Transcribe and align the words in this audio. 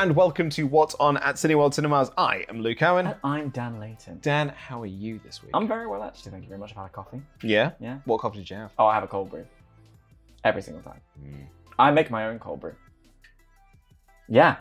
and 0.00 0.16
welcome 0.16 0.48
to 0.48 0.62
What's 0.62 0.94
On 0.94 1.18
at 1.18 1.34
Cineworld 1.34 1.74
Cinemas. 1.74 2.10
I 2.16 2.46
am 2.48 2.62
Luke 2.62 2.80
Owen. 2.80 3.14
I'm 3.22 3.50
Dan 3.50 3.78
Layton. 3.78 4.18
Dan, 4.22 4.48
how 4.48 4.80
are 4.80 4.86
you 4.86 5.20
this 5.22 5.42
week? 5.42 5.50
I'm 5.52 5.68
very 5.68 5.86
well, 5.86 6.02
actually. 6.02 6.30
Thank 6.32 6.44
you 6.44 6.48
very 6.48 6.58
much. 6.58 6.70
I've 6.70 6.78
had 6.78 6.86
a 6.86 6.88
coffee. 6.88 7.20
yeah? 7.42 7.72
Yeah. 7.80 7.98
What 8.06 8.22
coffee 8.22 8.38
did 8.38 8.48
you 8.48 8.56
have? 8.56 8.72
Oh, 8.78 8.86
I 8.86 8.94
have 8.94 9.02
a 9.02 9.06
cold 9.06 9.28
brew. 9.28 9.44
Every 10.42 10.62
single 10.62 10.82
time. 10.82 11.02
Mm. 11.22 11.44
I 11.78 11.90
make 11.90 12.10
my 12.10 12.28
own 12.28 12.38
cold 12.38 12.60
brew. 12.60 12.74
Yeah, 14.26 14.56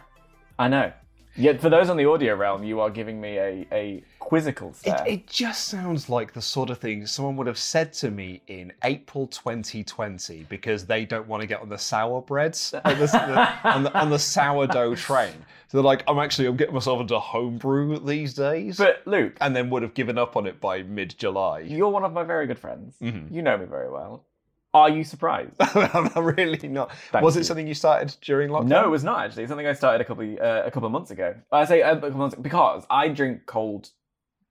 I 0.57 0.67
know. 0.67 0.91
Yet 1.39 1.61
for 1.61 1.69
those 1.69 1.89
on 1.89 1.97
the 1.97 2.05
audio 2.05 2.35
realm, 2.35 2.63
you 2.63 2.79
are 2.81 2.89
giving 2.89 3.19
me 3.21 3.37
a, 3.37 3.65
a 3.71 4.03
quizzical 4.19 4.69
It, 4.69 4.75
stare. 4.75 5.03
it 5.07 5.25
just 5.27 5.69
sounds 5.69 6.09
like 6.09 6.33
the 6.33 6.41
sort 6.41 6.69
of 6.69 6.77
thing 6.79 7.05
someone 7.05 7.37
would 7.37 7.47
have 7.47 7.57
said 7.57 7.93
to 7.93 8.11
me 8.11 8.41
in 8.47 8.73
April 8.83 9.25
2020 9.27 10.45
because 10.49 10.85
they 10.85 11.05
don't 11.05 11.27
want 11.27 11.41
to 11.41 11.47
get 11.47 11.61
on 11.61 11.69
the 11.69 11.77
sour 11.77 12.21
breads 12.21 12.73
on 12.85 12.99
the, 12.99 13.05
the- 13.05 13.69
on, 13.69 13.83
the, 13.83 13.97
on 13.97 14.09
the 14.09 14.19
sourdough 14.19 14.95
train. 15.07 15.33
So 15.69 15.77
they're 15.77 15.83
like, 15.85 16.03
I'm 16.07 16.19
actually 16.19 16.47
I'm 16.47 16.57
getting 16.57 16.73
myself 16.73 16.99
into 16.99 17.17
homebrew 17.19 17.99
these 17.99 18.33
days, 18.33 18.77
but 18.77 19.01
Luke, 19.05 19.37
and 19.39 19.55
then 19.55 19.69
would 19.69 19.83
have 19.83 19.93
given 19.93 20.17
up 20.17 20.35
on 20.35 20.45
it 20.47 20.59
by 20.59 20.81
mid 20.83 21.15
July. 21.17 21.59
you're 21.59 21.89
one 21.89 22.03
of 22.03 22.11
my 22.11 22.23
very 22.23 22.47
good 22.47 22.59
friends. 22.59 22.95
Mhm. 23.01 23.31
You 23.31 23.41
know 23.43 23.57
me 23.57 23.65
very 23.65 23.89
well. 23.89 24.25
Are 24.73 24.89
you 24.89 25.03
surprised? 25.03 25.55
I'm 25.59 26.23
really 26.23 26.67
not. 26.67 26.91
Thank 27.11 27.23
Was 27.25 27.35
you. 27.35 27.41
it 27.41 27.45
something 27.45 27.67
you 27.67 27.73
started 27.73 28.15
during 28.21 28.49
lockdown? 28.51 28.67
No, 28.67 28.85
it 28.85 28.89
was 28.89 29.03
not 29.03 29.19
actually. 29.25 29.43
It's 29.43 29.49
something 29.49 29.65
I 29.65 29.73
started 29.73 30.01
a 30.01 30.05
couple 30.05 30.31
of, 30.31 30.39
uh, 30.39 30.63
a 30.65 30.69
couple 30.71 30.85
of 30.85 30.91
months 30.91 31.09
ago. 31.11 31.35
I 31.51 31.65
say 31.65 31.81
uh, 31.81 31.91
a 31.91 31.95
couple 31.95 32.09
of 32.09 32.15
months 32.17 32.35
because 32.35 32.85
I 32.89 33.07
drink 33.09 33.45
cold 33.47 33.89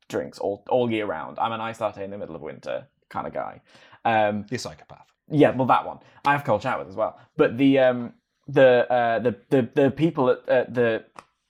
drinks 0.08 0.38
all 0.38 0.64
all 0.68 0.90
year 0.90 1.06
round. 1.06 1.38
I'm 1.38 1.52
an 1.52 1.60
ice 1.60 1.80
latte 1.80 2.02
in 2.02 2.10
the 2.10 2.18
middle 2.18 2.34
of 2.34 2.42
winter 2.42 2.88
kind 3.10 3.26
of 3.26 3.32
guy. 3.32 3.60
Um, 4.04 4.46
You're 4.50 4.56
a 4.56 4.58
psychopath. 4.58 5.06
yeah, 5.30 5.50
well 5.54 5.66
that 5.66 5.86
one. 5.86 5.98
I 6.24 6.32
have 6.32 6.44
cold 6.44 6.62
showers 6.62 6.88
as 6.88 6.96
well. 6.96 7.18
But 7.36 7.56
the 7.56 7.78
um 7.78 8.14
the 8.48 8.90
uh 8.90 9.18
the 9.20 9.36
the, 9.50 9.68
the 9.74 9.90
people 9.90 10.30
at, 10.30 10.48
at 10.48 10.74
the 10.74 11.04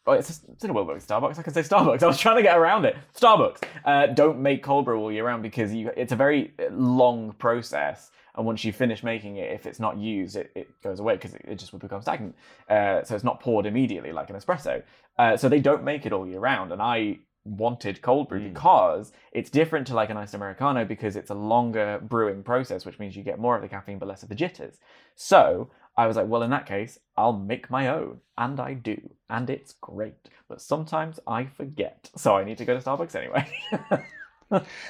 Oh, 0.09 0.13
it's, 0.13 0.41
it's 0.51 0.65
in 0.65 0.71
a 0.71 0.73
world 0.73 0.89
Starbucks. 0.89 1.39
I 1.39 1.43
can 1.43 1.53
say 1.53 1.61
Starbucks. 1.61 2.03
I 2.03 2.07
was 2.07 2.19
trying 2.19 2.37
to 2.37 2.43
get 2.43 2.57
around 2.57 2.85
it. 2.87 2.97
Starbucks 3.15 3.63
uh, 3.85 4.07
don't 4.07 4.41
make 4.41 4.63
cold 4.63 4.87
brew 4.87 4.99
all 4.99 5.13
year 5.13 5.27
round 5.27 5.43
because 5.43 5.73
you, 5.75 5.91
it's 5.97 6.13
a 6.13 6.17
very 6.17 6.55
long 6.71 7.33
process. 7.39 8.11
And 8.35 8.47
once 8.47 8.65
you 8.65 8.73
finish 8.73 9.03
making 9.03 9.37
it, 9.37 9.53
if 9.53 9.67
it's 9.67 9.81
not 9.81 9.99
used, 9.99 10.37
it, 10.37 10.51
it 10.55 10.69
goes 10.83 11.01
away 11.01 11.15
because 11.17 11.35
it, 11.35 11.43
it 11.47 11.57
just 11.57 11.73
will 11.73 11.81
become 11.81 12.01
stagnant. 12.01 12.37
Uh, 12.71 13.03
so 13.03 13.15
it's 13.15 13.25
not 13.25 13.41
poured 13.41 13.67
immediately 13.67 14.13
like 14.13 14.31
an 14.31 14.37
espresso. 14.37 14.83
Uh, 15.19 15.37
so 15.37 15.49
they 15.49 15.61
don't 15.61 15.83
make 15.85 16.07
it 16.07 16.13
all 16.13 16.27
year 16.27 16.39
round. 16.39 16.73
And 16.73 16.81
I 16.81 17.19
wanted 17.45 18.01
cold 18.03 18.29
brew 18.29 18.41
Mm. 18.41 18.53
because 18.53 19.13
it's 19.33 19.51
different 19.51 19.87
to 19.89 19.95
like 19.95 20.11
an 20.11 20.17
iced 20.17 20.35
americano 20.35 20.85
because 20.85 21.17
it's 21.17 21.31
a 21.31 21.35
longer 21.35 21.99
brewing 22.03 22.43
process, 22.43 22.85
which 22.85 22.99
means 22.99 23.17
you 23.17 23.23
get 23.23 23.39
more 23.39 23.57
of 23.57 23.63
the 23.63 23.69
caffeine 23.69 23.99
but 23.99 24.07
less 24.07 24.23
of 24.23 24.29
the 24.29 24.35
jitters. 24.35 24.79
So 25.17 25.71
I 25.99 26.07
was 26.07 26.17
like, 26.17 26.29
well, 26.29 26.45
in 26.45 26.51
that 26.51 26.65
case, 26.65 27.01
I'll 27.17 27.37
make 27.37 27.71
my 27.71 27.89
own, 27.89 28.21
and 28.39 28.61
I 28.61 28.75
do, 28.75 29.11
and 29.29 29.51
it's 29.51 29.75
great. 29.81 30.15
But 30.49 30.63
sometimes 30.63 31.19
I 31.27 31.47
forget, 31.47 32.09
so 32.15 32.37
I 32.37 32.45
need 32.45 32.59
to 32.59 32.65
go 32.65 32.79
to 32.79 32.83
Starbucks 32.83 33.17
anyway. 33.17 33.47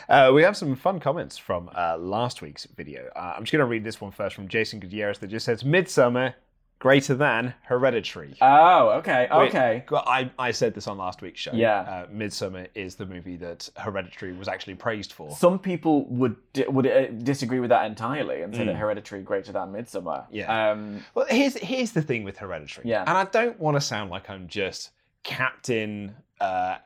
Uh, 0.08 0.30
we 0.32 0.44
have 0.44 0.56
some 0.56 0.76
fun 0.76 1.00
comments 1.00 1.36
from 1.36 1.68
uh, 1.76 1.96
last 1.98 2.42
week's 2.42 2.64
video. 2.76 3.10
Uh, 3.16 3.34
I'm 3.36 3.42
just 3.42 3.50
going 3.50 3.58
to 3.58 3.66
read 3.66 3.82
this 3.82 4.00
one 4.00 4.12
first 4.12 4.36
from 4.36 4.46
Jason 4.46 4.78
Gutierrez 4.78 5.18
that 5.18 5.26
just 5.26 5.46
says 5.46 5.64
Midsummer 5.64 6.36
greater 6.80 7.14
than 7.14 7.52
Hereditary. 7.62 8.36
oh, 8.40 8.90
okay, 8.98 9.26
okay. 9.30 9.84
I, 9.92 10.30
I 10.38 10.50
said 10.52 10.74
this 10.74 10.86
on 10.86 10.96
last 10.98 11.22
week's 11.22 11.40
show. 11.40 11.50
Yeah. 11.52 11.80
Uh, 11.80 12.06
Midsummer 12.10 12.66
is 12.74 12.94
the 12.94 13.04
movie 13.06 13.36
that 13.36 13.68
Hereditary 13.76 14.32
was 14.32 14.46
actually 14.48 14.76
praised 14.76 15.12
for. 15.12 15.30
Some 15.36 15.58
people 15.58 16.04
would 16.06 16.36
di- 16.52 16.66
would 16.68 16.86
uh, 16.86 17.06
disagree 17.08 17.58
with 17.60 17.70
that 17.70 17.86
entirely 17.86 18.42
and 18.42 18.54
say 18.54 18.64
that 18.64 18.74
Mm. 18.76 18.78
Hereditary 18.78 19.22
greater 19.22 19.50
than 19.52 19.72
Midsummer. 19.72 20.24
Yeah. 20.30 20.70
Um, 20.70 21.04
Well, 21.14 21.26
here's 21.28 21.54
here's 21.56 21.92
the 21.92 22.02
thing 22.02 22.22
with 22.24 22.36
Hereditary. 22.38 22.88
Yeah. 22.88 23.00
And 23.00 23.10
I 23.18 23.24
don't 23.24 23.58
want 23.58 23.76
to 23.76 23.80
sound 23.80 24.10
like 24.10 24.30
I'm 24.30 24.46
just 24.46 24.90
Captain. 25.24 26.14
Uh, 26.40 26.76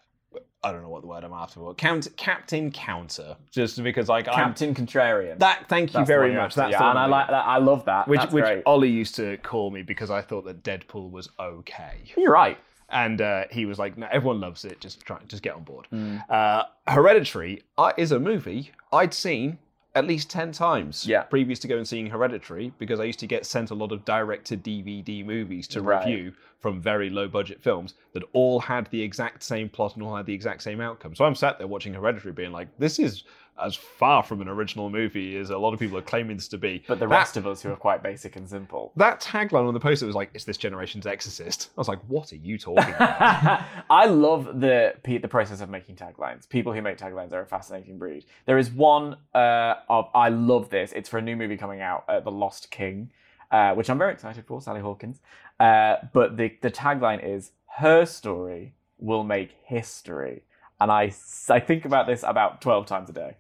I 0.65 0.71
don't 0.71 0.83
know 0.83 0.89
what 0.89 1.03
the 1.03 1.09
word 1.09 1.25
I'm 1.25 1.33
after. 1.33 1.61
But 1.61 1.77
Count, 1.77 2.09
Captain 2.17 2.71
Counter, 2.71 3.37
just 3.51 3.83
because 3.83 4.09
like 4.09 4.29
I'm 4.29 4.35
Captain 4.35 4.75
Contrarian. 4.75 5.39
that. 5.41 5.69
Thank 5.69 5.91
you 5.91 5.99
That's 5.99 6.09
very 6.09 6.33
much. 6.35 6.55
That's 6.55 6.71
yeah, 6.73 6.89
and 6.91 6.99
I 6.99 7.07
like 7.07 7.29
that. 7.29 7.45
I 7.47 7.59
love 7.59 7.85
that. 7.87 8.07
which 8.07 8.21
That's 8.21 8.33
which 8.33 8.45
great. 8.45 8.63
Ollie 8.65 8.89
used 8.89 9.15
to 9.17 9.37
call 9.39 9.71
me 9.71 9.83
because 9.83 10.11
I 10.11 10.21
thought 10.23 10.45
that 10.45 10.63
Deadpool 10.63 11.11
was 11.11 11.29
okay, 11.41 11.95
You're 12.17 12.31
right. 12.33 12.59
and 12.91 13.21
uh, 13.21 13.45
he 13.51 13.67
was 13.67 13.79
like, 13.81 13.99
"No, 13.99 14.07
everyone 14.13 14.41
loves 14.41 14.65
it. 14.65 14.81
Just 14.81 15.01
try, 15.01 15.19
just 15.27 15.43
get 15.43 15.55
on 15.57 15.65
board." 15.65 15.89
Mm. 15.93 16.23
Uh, 16.31 16.65
Hereditary 16.87 17.65
uh, 17.77 17.93
is 17.97 18.13
a 18.13 18.21
movie 18.21 18.71
I'd 18.93 19.13
seen 19.15 19.59
at 19.95 20.07
least 20.07 20.31
ten 20.31 20.53
times 20.53 21.07
Yeah. 21.07 21.23
previous 21.23 21.59
to 21.61 21.69
going 21.69 21.85
seeing 21.85 22.07
Hereditary 22.07 22.73
because 22.79 22.99
I 23.01 23.05
used 23.05 23.19
to 23.21 23.27
get 23.27 23.45
sent 23.45 23.71
a 23.71 23.75
lot 23.75 23.93
of 23.93 24.05
direct 24.05 24.47
to 24.47 24.57
DVD 24.57 25.25
movies 25.25 25.69
to 25.69 25.83
Right. 25.83 26.05
review 26.07 26.33
from 26.61 26.81
very 26.81 27.11
low 27.11 27.29
budget 27.29 27.61
films 27.61 27.95
that 28.13 28.23
all 28.33 28.61
had 28.61 28.87
the 28.91 29.03
exact 29.03 29.43
same 29.43 29.69
plot 29.69 29.95
and 29.95 30.03
all 30.03 30.17
had 30.17 30.27
the 30.27 30.33
exact 30.35 30.63
same 30.63 30.81
outcome. 30.81 31.15
So 31.15 31.25
I'm 31.25 31.35
sat 31.35 31.59
there 31.59 31.67
watching 31.67 31.93
Hereditary, 31.95 32.33
being 32.33 32.53
like, 32.53 32.69
"This 32.79 32.99
is." 32.99 33.25
As 33.65 33.75
far 33.77 34.23
from 34.23 34.41
an 34.41 34.49
original 34.49 34.91
movie 34.91 35.37
as 35.37 35.51
a 35.51 35.59
lot 35.59 35.73
of 35.75 35.81
people 35.81 35.97
are 35.99 36.03
claiming 36.03 36.37
this 36.37 36.49
to 36.49 36.59
be, 36.59 36.83
But 36.89 36.99
the 36.99 37.07
That- 37.07 37.15
rest 37.15 37.37
of 37.37 37.47
us 37.47 37.63
who 37.63 37.71
are 37.73 37.77
quite 37.77 38.03
basic 38.03 38.37
and 38.37 38.49
simple. 38.49 38.93
that 38.97 39.21
tagline 39.21 39.67
on 39.69 39.75
the 39.75 39.81
poster 39.81 40.07
was 40.07 40.15
like, 40.15 40.31
"It's 40.35 40.45
this 40.45 40.57
generation's 40.57 41.07
Exorcist." 41.07 41.71
I 41.77 41.81
was 41.81 41.89
like, 41.89 42.01
"What 42.09 42.33
are 42.33 42.37
you 42.37 42.59
talking 42.59 42.95
about?" 42.95 43.63
I 43.91 44.07
love 44.07 44.61
the 44.61 44.95
the 45.05 45.29
process 45.29 45.61
of 45.61 45.69
making 45.71 45.97
taglines. 45.97 46.49
People 46.49 46.73
who 46.73 46.83
make 46.83 46.99
taglines 46.99 47.33
are 47.33 47.41
a 47.43 47.47
fascinating 47.47 47.99
breed. 47.99 48.25
There 48.47 48.59
is 48.59 48.71
one 48.71 49.17
uh, 49.35 49.75
of 49.89 50.09
I 50.15 50.29
love 50.29 50.71
this. 50.71 50.93
It's 50.93 51.09
for 51.09 51.19
a 51.19 51.23
new 51.23 51.37
movie 51.37 51.57
coming 51.57 51.81
out, 51.81 52.05
uh, 52.09 52.21
The 52.21 52.31
Lost 52.31 52.71
King, 52.71 53.11
uh, 53.51 53.75
which 53.75 53.89
I'm 53.91 53.99
very 53.99 54.13
excited 54.13 54.45
for. 54.47 54.61
Sally 54.61 54.81
Hawkins. 54.81 55.21
Uh, 55.61 55.97
but 56.13 56.37
the 56.37 56.57
the 56.63 56.71
tagline 56.71 57.23
is 57.25 57.53
her 57.79 58.05
story 58.07 58.75
will 58.99 59.25
make 59.25 59.51
history, 59.65 60.43
and 60.81 60.91
I, 60.91 61.13
I 61.49 61.61
think 61.61 61.85
about 61.85 62.07
this 62.07 62.23
about 62.23 62.61
twelve 62.61 62.87
times 62.87 63.09
a 63.11 63.13
day. 63.13 63.37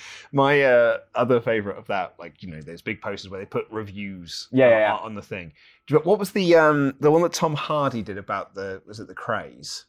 My 0.32 0.62
uh, 0.62 0.98
other 1.14 1.40
favorite 1.40 1.78
of 1.78 1.86
that, 1.88 2.14
like 2.18 2.42
you 2.42 2.50
know, 2.50 2.60
there's 2.60 2.82
big 2.82 3.00
posters 3.00 3.30
where 3.30 3.40
they 3.40 3.46
put 3.46 3.66
reviews 3.70 4.48
Yeah, 4.52 4.66
on, 4.66 4.70
yeah, 4.72 4.94
on 4.96 5.14
the 5.14 5.22
thing. 5.22 5.52
You- 5.88 5.98
What 6.04 6.18
was 6.18 6.30
the 6.32 6.54
um 6.56 6.94
the 7.00 7.10
one 7.10 7.22
that 7.22 7.32
Tom 7.32 7.54
Hardy 7.54 8.02
did 8.02 8.18
about 8.18 8.54
the 8.54 8.82
was 8.86 9.00
it 9.00 9.08
the 9.08 9.14
Krays? 9.14 9.84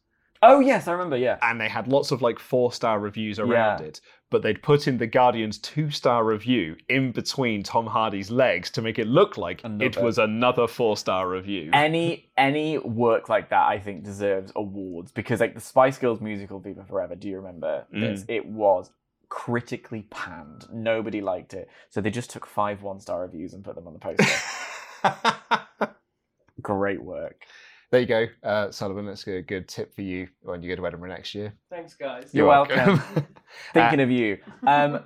Oh 0.45 0.59
yes, 0.59 0.89
I 0.89 0.91
remember. 0.91 1.15
Yeah. 1.15 1.37
And 1.41 1.61
they 1.61 1.69
had 1.69 1.87
lots 1.87 2.11
of 2.11 2.21
like 2.21 2.37
four 2.37 2.73
star 2.73 2.99
reviews 2.99 3.39
around 3.39 3.79
Yeah. 3.79 3.85
it, 3.87 4.01
but 4.29 4.41
they'd 4.41 4.61
put 4.61 4.89
in 4.89 4.97
the 4.97 5.07
Guardian's 5.07 5.57
two 5.57 5.89
star 5.89 6.25
review 6.25 6.75
in 6.89 7.13
between 7.13 7.63
Tom 7.63 7.85
Hardy's 7.87 8.29
legs 8.29 8.69
to 8.71 8.81
make 8.81 8.99
it 8.99 9.07
look 9.07 9.37
like 9.37 9.61
it 9.79 9.95
was 9.95 10.17
another 10.17 10.67
four 10.67 10.97
star 10.97 11.29
review. 11.29 11.69
any 11.71 12.29
any 12.35 12.77
work 12.77 13.29
like 13.29 13.51
that 13.51 13.67
I 13.69 13.79
think 13.79 14.03
deserves 14.03 14.51
awards 14.57 15.13
because 15.13 15.39
like 15.39 15.53
the 15.55 15.61
Spice 15.61 15.97
Girls 15.97 16.19
musical 16.19 16.59
Viva 16.59 16.83
Forever, 16.83 17.15
do 17.15 17.29
you 17.29 17.37
remember 17.37 17.85
this? 17.93 18.25
It 18.27 18.45
was 18.45 18.91
critically 19.33 20.03
panned. 20.11 20.67
Nobody 20.71 21.19
liked 21.19 21.55
it. 21.55 21.67
So 21.89 22.01
they 22.01 22.11
just 22.11 22.29
took 22.29 22.45
five 22.45 22.83
one 22.83 22.99
star 22.99 23.21
reviews 23.21 23.53
and 23.55 23.63
put 23.63 23.73
them 23.73 23.87
on 23.87 23.93
the 23.93 23.99
poster. 23.99 25.97
Great 26.61 27.01
work. 27.03 27.43
there 27.89 28.01
you 28.01 28.05
go, 28.05 28.27
uh, 28.43 28.69
Sullivan. 28.69 29.07
That's 29.07 29.25
a 29.25 29.41
good 29.41 29.67
tip 29.67 29.95
for 29.95 30.03
you 30.03 30.27
when 30.43 30.61
you 30.61 30.69
go 30.69 30.75
to 30.75 30.85
Edinburgh 30.85 31.09
next 31.09 31.33
year. 31.33 31.51
Thanks, 31.71 31.95
guys. 31.95 32.29
You're 32.31 32.47
welcome. 32.47 33.01
Uh, 33.15 33.73
Thinking 33.73 33.99
of 34.01 34.09
you. 34.09 34.39
Um 34.65 35.01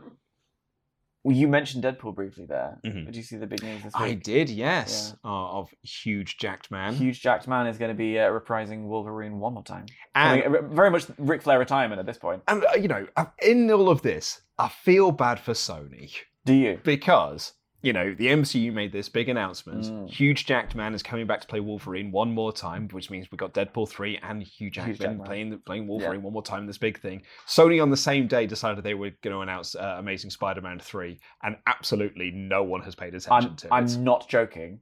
well, 1.28 1.36
you 1.36 1.48
mentioned 1.48 1.84
Deadpool 1.84 2.16
briefly 2.16 2.46
there. 2.46 2.80
Mhm. 2.86 3.06
Did 3.08 3.16
you 3.18 3.22
see 3.24 3.36
the 3.36 3.48
big 3.48 3.62
news 3.62 3.84
this 3.84 3.94
I 3.96 4.14
did, 4.14 4.50
yes. 4.50 5.14
Uh, 5.26 5.28
of 5.60 5.70
huge 5.84 6.38
jacked 6.38 6.72
man. 6.72 6.94
Huge 6.94 7.22
Jacked 7.22 7.48
Man 7.50 7.68
is 7.68 7.78
going 7.78 7.90
to 7.90 7.96
be 7.96 8.18
uh, 8.18 8.30
reprising 8.32 8.84
Wolverine 8.88 9.40
one 9.40 9.54
more 9.54 9.64
time. 9.64 9.86
And, 10.16 10.44
Coming- 10.44 10.64
uh, 10.64 10.68
very 10.74 10.90
much 10.90 11.06
Ric 11.18 11.42
Flair 11.42 11.60
retirement 11.60 12.00
at 12.00 12.06
this 12.06 12.18
point. 12.18 12.44
and 12.48 12.64
uh, 12.64 12.76
you 12.78 12.88
know, 12.88 13.06
uh, 13.18 13.26
in 13.42 13.70
all 13.70 13.90
of 13.90 14.02
this, 14.04 14.42
I 14.58 14.70
feel 14.70 15.12
bad 15.12 15.40
for 15.40 15.52
Sony 15.54 16.12
Do 16.46 16.54
you? 16.54 16.80
because 16.84 17.54
you 17.82 17.94
know 17.94 18.14
the 18.16 18.28
MCU 18.28 18.74
made 18.74 18.92
this 18.92 19.08
big 19.10 19.30
announcement. 19.30 19.86
Mm. 19.86 20.10
Huge 20.10 20.46
jacked 20.46 20.76
man 20.76 20.94
is 20.94 21.04
coming 21.04 21.28
back 21.28 21.42
to 21.42 21.48
play 21.48 21.60
Wolverine 21.60 22.12
one 22.12 22.32
more 22.32 22.52
time, 22.52 22.88
which 22.92 23.10
means 23.10 23.28
we've 23.32 23.40
got 23.40 23.54
Deadpool 23.54 23.88
three 23.88 24.18
and 24.24 24.42
Hugh 24.42 24.70
Jackman 24.70 24.96
Jackman. 24.96 25.26
playing 25.26 25.62
playing 25.66 25.88
Wolverine 25.88 26.24
one 26.24 26.34
more 26.34 26.44
time. 26.44 26.66
This 26.66 26.78
big 26.78 27.00
thing. 27.00 27.22
Sony 27.48 27.82
on 27.82 27.90
the 27.90 27.98
same 27.98 28.28
day 28.28 28.48
decided 28.48 28.84
they 28.84 28.94
were 28.94 29.12
going 29.22 29.36
to 29.36 29.42
announce 29.42 29.76
uh, 29.76 29.96
Amazing 30.00 30.32
Spider-Man 30.32 30.80
three, 30.80 31.20
and 31.44 31.58
absolutely 31.68 32.32
no 32.32 32.64
one 32.64 32.82
has 32.82 32.96
paid 32.96 33.14
attention 33.14 33.52
I'm, 33.52 33.56
to 33.58 33.68
it. 33.68 33.72
I'm 33.72 34.04
not 34.04 34.28
joking. 34.28 34.80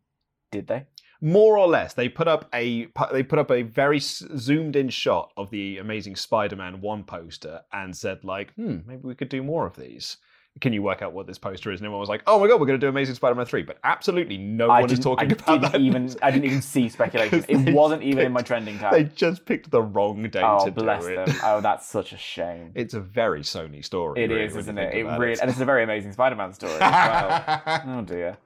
Did 0.51 0.67
they? 0.67 0.85
more 1.21 1.57
or 1.57 1.67
less 1.67 1.93
they 1.93 2.09
put 2.09 2.27
up 2.27 2.47
a 2.53 2.87
they 3.11 3.23
put 3.23 3.39
up 3.39 3.49
a 3.49 3.61
very 3.63 3.99
zoomed 3.99 4.75
in 4.75 4.89
shot 4.89 5.31
of 5.37 5.49
the 5.49 5.77
amazing 5.77 6.15
spider-man 6.15 6.81
1 6.81 7.03
poster 7.05 7.61
and 7.71 7.95
said 7.95 8.23
like 8.23 8.53
hmm 8.55 8.79
maybe 8.85 9.01
we 9.03 9.15
could 9.15 9.29
do 9.29 9.41
more 9.41 9.65
of 9.65 9.75
these 9.75 10.17
can 10.61 10.71
you 10.71 10.81
work 10.81 11.01
out 11.01 11.11
what 11.11 11.27
this 11.27 11.37
poster 11.37 11.71
is? 11.71 11.81
And 11.81 11.85
everyone 11.85 11.99
was 11.99 12.07
like, 12.09 12.23
oh 12.27 12.39
my 12.39 12.47
god, 12.47 12.59
we're 12.61 12.65
going 12.65 12.79
to 12.79 12.85
do 12.85 12.89
Amazing 12.89 13.15
Spider-Man 13.15 13.45
three, 13.45 13.63
but 13.63 13.77
absolutely 13.83 14.37
no 14.37 14.69
I 14.69 14.81
one 14.81 14.85
is 14.85 14.91
didn't, 14.91 15.03
talking 15.03 15.29
I 15.29 15.33
about 15.33 15.61
didn't 15.61 15.71
that. 15.73 15.81
even 15.81 16.15
I 16.21 16.31
didn't 16.31 16.45
even 16.45 16.61
see 16.61 16.87
speculation. 16.97 17.43
It 17.49 17.73
wasn't 17.73 18.03
even 18.03 18.25
in 18.25 18.31
my 18.31 18.41
trending 18.41 18.79
They 18.91 19.03
just 19.03 19.45
picked 19.45 19.69
the 19.69 19.81
wrong 19.81 20.23
date 20.23 20.43
Oh 20.43 20.65
to 20.65 20.71
bless 20.71 21.05
do 21.05 21.11
it. 21.11 21.25
them. 21.25 21.35
Oh, 21.43 21.59
that's 21.61 21.85
such 21.85 22.13
a 22.13 22.17
shame. 22.17 22.71
It's 22.73 22.93
a 22.93 23.01
very 23.01 23.41
Sony 23.41 23.83
story. 23.83 24.23
It 24.23 24.29
really, 24.29 24.43
is, 24.43 24.53
when 24.53 24.55
you 24.55 24.59
isn't 24.61 24.75
think 24.77 24.93
it? 24.93 24.97
It 24.97 25.01
about 25.01 25.19
really, 25.19 25.39
and 25.41 25.49
it's 25.49 25.59
a 25.59 25.65
very 25.65 25.83
amazing 25.83 26.13
Spider-Man 26.13 26.53
story 26.53 26.73
as 26.73 26.79
well. 26.79 27.81
oh 27.87 28.01
dear. 28.03 28.37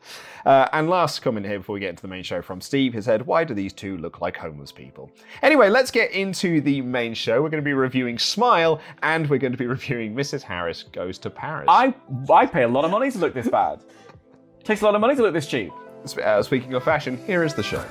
Uh, 0.45 0.67
and 0.73 0.89
last 0.89 1.21
comment 1.21 1.45
here 1.45 1.59
before 1.59 1.73
we 1.73 1.79
get 1.79 1.89
into 1.89 2.01
the 2.01 2.07
main 2.07 2.23
show 2.23 2.41
from 2.41 2.61
Steve 2.61 2.93
has 2.93 3.05
said, 3.05 3.25
Why 3.25 3.43
do 3.43 3.53
these 3.53 3.73
two 3.73 3.97
look 3.97 4.21
like 4.21 4.37
homeless 4.37 4.71
people? 4.71 5.11
Anyway, 5.41 5.69
let's 5.69 5.91
get 5.91 6.11
into 6.11 6.61
the 6.61 6.81
main 6.81 7.13
show. 7.13 7.41
We're 7.41 7.49
going 7.49 7.61
to 7.61 7.65
be 7.67 7.73
reviewing 7.73 8.17
Smile 8.17 8.79
and 9.03 9.29
we're 9.29 9.37
going 9.37 9.51
to 9.51 9.57
be 9.57 9.67
reviewing 9.67 10.15
Mrs. 10.15 10.41
Harris 10.41 10.83
Goes 10.91 11.17
to 11.19 11.29
Paris. 11.29 11.65
I 11.67 11.93
I 12.29 12.45
pay 12.45 12.63
a 12.63 12.67
lot 12.67 12.85
of 12.85 12.91
money 12.91 13.11
to 13.11 13.17
look 13.17 13.33
this 13.33 13.47
bad. 13.47 13.81
Takes 14.63 14.81
a 14.81 14.85
lot 14.85 14.95
of 14.95 15.01
money 15.01 15.15
to 15.15 15.21
look 15.21 15.33
this 15.33 15.47
cheap. 15.47 15.71
Uh, 16.23 16.41
speaking 16.43 16.73
of 16.73 16.83
fashion, 16.83 17.17
here 17.25 17.43
is 17.43 17.53
the 17.53 17.63
show. 17.63 17.83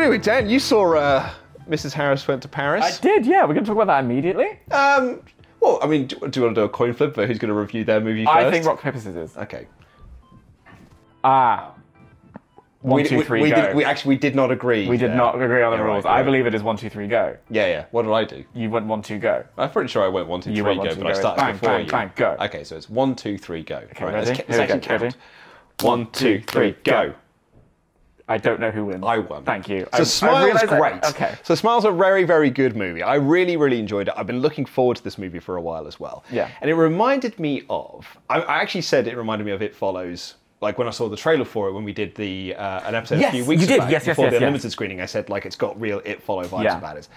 Anyway, 0.00 0.16
Dan, 0.16 0.48
you 0.48 0.58
saw 0.58 0.94
uh, 0.94 1.30
Mrs. 1.68 1.92
Harris 1.92 2.26
went 2.26 2.40
to 2.42 2.48
Paris. 2.48 2.82
I 2.98 3.02
did, 3.02 3.26
yeah. 3.26 3.42
We're 3.42 3.52
going 3.52 3.64
to 3.64 3.68
talk 3.68 3.76
about 3.76 3.88
that 3.88 4.02
immediately. 4.02 4.58
Um, 4.70 5.20
well, 5.60 5.78
I 5.82 5.86
mean, 5.86 6.06
do, 6.06 6.16
do 6.16 6.40
you 6.40 6.44
want 6.46 6.54
to 6.54 6.60
do 6.62 6.64
a 6.64 6.68
coin 6.70 6.94
flip 6.94 7.14
for 7.14 7.26
who's 7.26 7.38
going 7.38 7.50
to 7.50 7.54
review 7.54 7.84
their 7.84 8.00
movie 8.00 8.24
first? 8.24 8.34
I 8.34 8.50
think 8.50 8.64
rock 8.64 8.80
paper 8.80 8.98
scissors. 8.98 9.36
Okay. 9.36 9.66
Ah. 11.22 11.74
One, 12.80 13.02
we, 13.02 13.06
two, 13.06 13.22
three, 13.22 13.42
we 13.42 13.50
go. 13.50 13.56
did, 13.56 13.76
we 13.76 13.84
actually 13.84 14.14
we 14.14 14.18
did 14.18 14.34
not 14.34 14.50
agree. 14.50 14.88
We 14.88 14.96
did 14.96 15.10
there. 15.10 15.16
not 15.18 15.34
agree 15.34 15.62
on 15.62 15.72
the 15.72 15.76
Yeah, 15.76 15.82
rules. 15.82 16.04
right, 16.04 16.12
I 16.12 16.16
right. 16.16 16.22
believe 16.24 16.46
it 16.46 16.54
is 16.54 16.62
one, 16.62 16.78
two, 16.78 16.88
three, 16.88 17.06
go. 17.06 17.36
Yeah, 17.50 17.66
yeah. 17.66 17.84
What 17.90 18.04
did 18.04 18.12
I 18.12 18.24
do? 18.24 18.42
You 18.54 18.70
went 18.70 18.86
one, 18.86 19.02
two, 19.02 19.18
go. 19.18 19.44
I'm 19.58 19.70
pretty 19.70 19.90
sure 19.90 20.02
I 20.02 20.08
went 20.08 20.28
one, 20.28 20.40
two, 20.40 20.50
You 20.50 20.62
three, 20.62 20.76
go, 20.76 20.86
two, 20.86 21.02
but 21.02 21.08
I 21.08 21.12
started 21.12 21.42
Bang, 21.42 21.52
before 21.52 21.68
bang, 21.68 21.84
you. 21.84 21.90
bang, 21.92 22.10
go. 22.16 22.36
Okay, 22.40 22.64
so 22.64 22.74
it's 22.78 22.88
one, 22.88 23.14
two, 23.14 23.36
three, 23.36 23.62
go. 23.62 23.76
Okay, 23.90 24.02
ready? 24.06 24.16
Let's, 24.16 24.30
Here 24.30 24.46
let's 24.48 24.60
we 24.60 24.66
go, 24.66 24.78
count. 24.80 25.02
ready? 25.02 25.16
One, 25.82 26.10
two, 26.12 26.40
three, 26.46 26.74
go. 26.84 27.12
I 28.30 28.38
don't 28.38 28.60
know 28.60 28.70
who 28.70 28.86
wins. 28.86 29.04
I 29.04 29.18
won. 29.18 29.44
Thank 29.44 29.68
you. 29.68 29.80
So 29.92 30.00
I, 30.00 30.04
Smile's 30.04 30.36
I 30.38 30.44
realised 30.44 30.68
that- 30.68 30.78
great. 30.80 31.04
okay. 31.04 31.34
So 31.42 31.54
Smile's 31.54 31.84
a 31.84 31.90
very, 31.90 32.24
very 32.24 32.48
good 32.48 32.76
movie. 32.76 33.02
I 33.02 33.16
really, 33.16 33.56
really 33.56 33.78
enjoyed 33.78 34.08
it. 34.08 34.14
I've 34.16 34.26
been 34.26 34.40
looking 34.40 34.64
forward 34.64 34.96
to 34.98 35.04
this 35.04 35.18
movie 35.18 35.40
for 35.40 35.56
a 35.56 35.60
while 35.60 35.86
as 35.86 35.98
well. 36.00 36.24
Yeah. 36.30 36.48
And 36.60 36.70
it 36.70 36.74
reminded 36.74 37.38
me 37.38 37.64
of. 37.68 38.06
I, 38.30 38.40
I 38.40 38.60
actually 38.62 38.82
said 38.82 39.06
it 39.08 39.16
reminded 39.16 39.44
me 39.44 39.52
of 39.52 39.60
It 39.62 39.74
Follows. 39.74 40.36
Like 40.62 40.78
when 40.78 40.86
I 40.86 40.90
saw 40.90 41.08
the 41.08 41.16
trailer 41.16 41.44
for 41.46 41.68
it 41.68 41.72
when 41.72 41.84
we 41.84 41.92
did 41.92 42.14
the 42.14 42.54
uh, 42.54 42.86
an 42.88 42.94
episode 42.94 43.18
Yes, 43.20 43.30
a 43.30 43.36
few 43.36 43.44
weeks 43.46 43.62
you 43.62 43.68
did. 43.68 43.78
back 43.80 43.90
Yes, 43.90 44.06
yes, 44.06 44.12
before 44.14 44.26
yes, 44.26 44.32
the 44.32 44.36
yes. 44.36 44.42
unlimited 44.42 44.70
screening, 44.72 45.00
I 45.00 45.06
said 45.06 45.28
like 45.30 45.46
it's 45.46 45.56
got 45.56 45.80
real 45.80 46.00
It 46.04 46.22
Follow 46.22 46.44
vibes 46.44 46.64
Yeah. 46.64 46.78
about 46.78 46.96
it. 46.98 47.08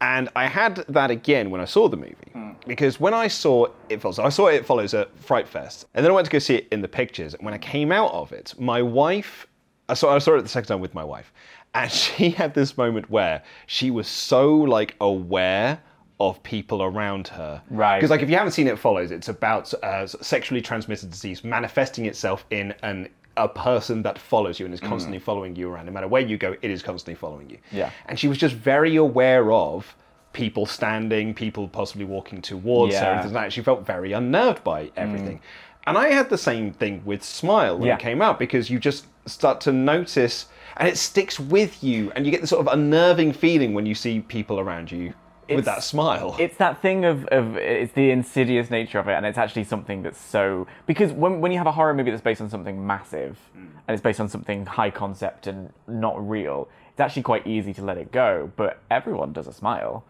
And 0.00 0.28
I 0.36 0.46
had 0.46 0.84
that 0.88 1.10
again 1.10 1.50
when 1.50 1.60
I 1.60 1.64
saw 1.64 1.88
the 1.88 1.96
movie 1.96 2.14
Hmm. 2.32 2.50
because 2.66 3.00
when 3.00 3.14
I 3.14 3.26
saw 3.28 3.66
It 3.88 4.00
Follows, 4.00 4.18
I 4.18 4.28
saw 4.28 4.48
It 4.48 4.66
Follows 4.66 4.94
at 4.94 5.16
Fright 5.18 5.48
Fest, 5.48 5.86
and 5.94 6.04
then 6.04 6.10
I 6.10 6.14
went 6.14 6.26
to 6.26 6.30
go 6.30 6.38
see 6.38 6.56
it 6.56 6.68
in 6.72 6.82
the 6.82 6.88
pictures. 6.88 7.34
And 7.34 7.44
when 7.44 7.54
I 7.54 7.58
came 7.58 7.90
out 7.92 8.12
of 8.12 8.32
it, 8.32 8.52
my 8.58 8.82
wife, 8.82 9.46
I 9.88 9.94
saw, 9.94 10.14
I 10.14 10.18
saw 10.18 10.36
it 10.36 10.42
the 10.42 10.48
second 10.48 10.68
time 10.68 10.80
with 10.80 10.94
my 10.94 11.04
wife, 11.04 11.32
and 11.74 11.90
she 12.02 12.30
had 12.30 12.54
this 12.54 12.76
moment 12.76 13.10
where 13.10 13.42
she 13.66 13.90
was 13.90 14.08
so 14.08 14.54
like 14.54 14.94
aware 15.00 15.80
of 16.20 16.42
people 16.42 16.82
around 16.82 17.28
her. 17.28 17.62
Right. 17.70 17.98
Because 17.98 18.10
like 18.10 18.22
if 18.22 18.28
you 18.30 18.36
haven't 18.36 18.52
seen 18.52 18.66
It 18.66 18.78
Follows, 18.78 19.10
it's 19.10 19.28
about 19.28 19.72
uh, 19.84 20.06
sexually 20.06 20.60
transmitted 20.60 21.10
disease 21.10 21.44
manifesting 21.44 22.06
itself 22.06 22.44
in 22.50 22.74
an 22.82 23.08
a 23.36 23.48
person 23.48 24.02
that 24.02 24.18
follows 24.18 24.58
you 24.58 24.66
and 24.66 24.74
is 24.74 24.80
constantly 24.80 25.20
following 25.20 25.54
you 25.54 25.70
around. 25.70 25.86
No 25.86 25.92
matter 25.92 26.08
where 26.08 26.20
you 26.20 26.36
go, 26.36 26.56
it 26.60 26.70
is 26.72 26.82
constantly 26.82 27.14
following 27.14 27.48
you. 27.48 27.58
Yeah. 27.70 27.92
And 28.06 28.18
she 28.18 28.26
was 28.26 28.36
just 28.36 28.54
very 28.54 28.96
aware 28.96 29.52
of 29.52 29.94
people 30.32 30.66
standing, 30.66 31.32
people 31.34 31.68
possibly 31.68 32.04
walking 32.04 32.42
towards 32.42 32.96
her, 32.96 33.06
and 33.06 33.20
things 33.22 33.32
like 33.32 33.46
that. 33.46 33.52
She 33.52 33.62
felt 33.62 33.86
very 33.86 34.12
unnerved 34.12 34.64
by 34.64 34.90
everything. 34.96 35.40
And 35.88 35.98
I 35.98 36.08
had 36.10 36.28
the 36.28 36.38
same 36.38 36.72
thing 36.72 37.02
with 37.04 37.22
Smile 37.22 37.78
when 37.78 37.88
Yeah. 37.88 37.94
it 37.94 38.00
came 38.00 38.20
out 38.20 38.38
because 38.38 38.68
you 38.70 38.78
just 38.78 39.06
start 39.26 39.60
to 39.62 39.72
notice, 39.72 40.46
and 40.76 40.88
it 40.88 40.96
sticks 40.96 41.40
with 41.40 41.82
you, 41.82 42.12
and 42.14 42.24
you 42.24 42.30
get 42.30 42.40
this 42.40 42.50
sort 42.50 42.66
of 42.66 42.72
unnerving 42.72 43.32
feeling 43.32 43.74
when 43.74 43.86
you 43.86 43.94
see 43.94 44.20
people 44.20 44.60
around 44.60 44.92
you 44.92 45.14
with 45.56 45.64
that 45.64 45.82
smile. 45.82 46.36
It's 46.38 46.56
that 46.58 46.82
thing 46.82 47.04
of, 47.04 47.24
of 47.26 47.56
it's 47.56 47.92
the 47.94 48.10
insidious 48.10 48.70
nature 48.70 48.98
of 48.98 49.08
it, 49.08 49.14
and 49.14 49.24
it's 49.24 49.38
actually 49.38 49.64
something 49.64 50.02
that's 50.02 50.20
so 50.20 50.66
because 50.86 51.12
when 51.12 51.40
when 51.40 51.52
you 51.52 51.58
have 51.58 51.66
a 51.66 51.72
horror 51.72 51.94
movie 51.94 52.10
that's 52.10 52.22
based 52.22 52.40
on 52.40 52.50
something 52.50 52.86
massive 52.86 53.38
mm. 53.56 53.60
and 53.60 53.94
it's 53.94 54.02
based 54.02 54.20
on 54.20 54.28
something 54.28 54.66
high 54.66 54.90
concept 54.90 55.46
and 55.46 55.72
not 55.86 56.16
real, 56.28 56.68
it's 56.90 57.00
actually 57.00 57.22
quite 57.22 57.46
easy 57.46 57.72
to 57.74 57.82
let 57.82 57.96
it 57.96 58.12
go. 58.12 58.50
But 58.56 58.80
everyone 58.90 59.32
does 59.32 59.46
a 59.46 59.52
smile. 59.52 60.04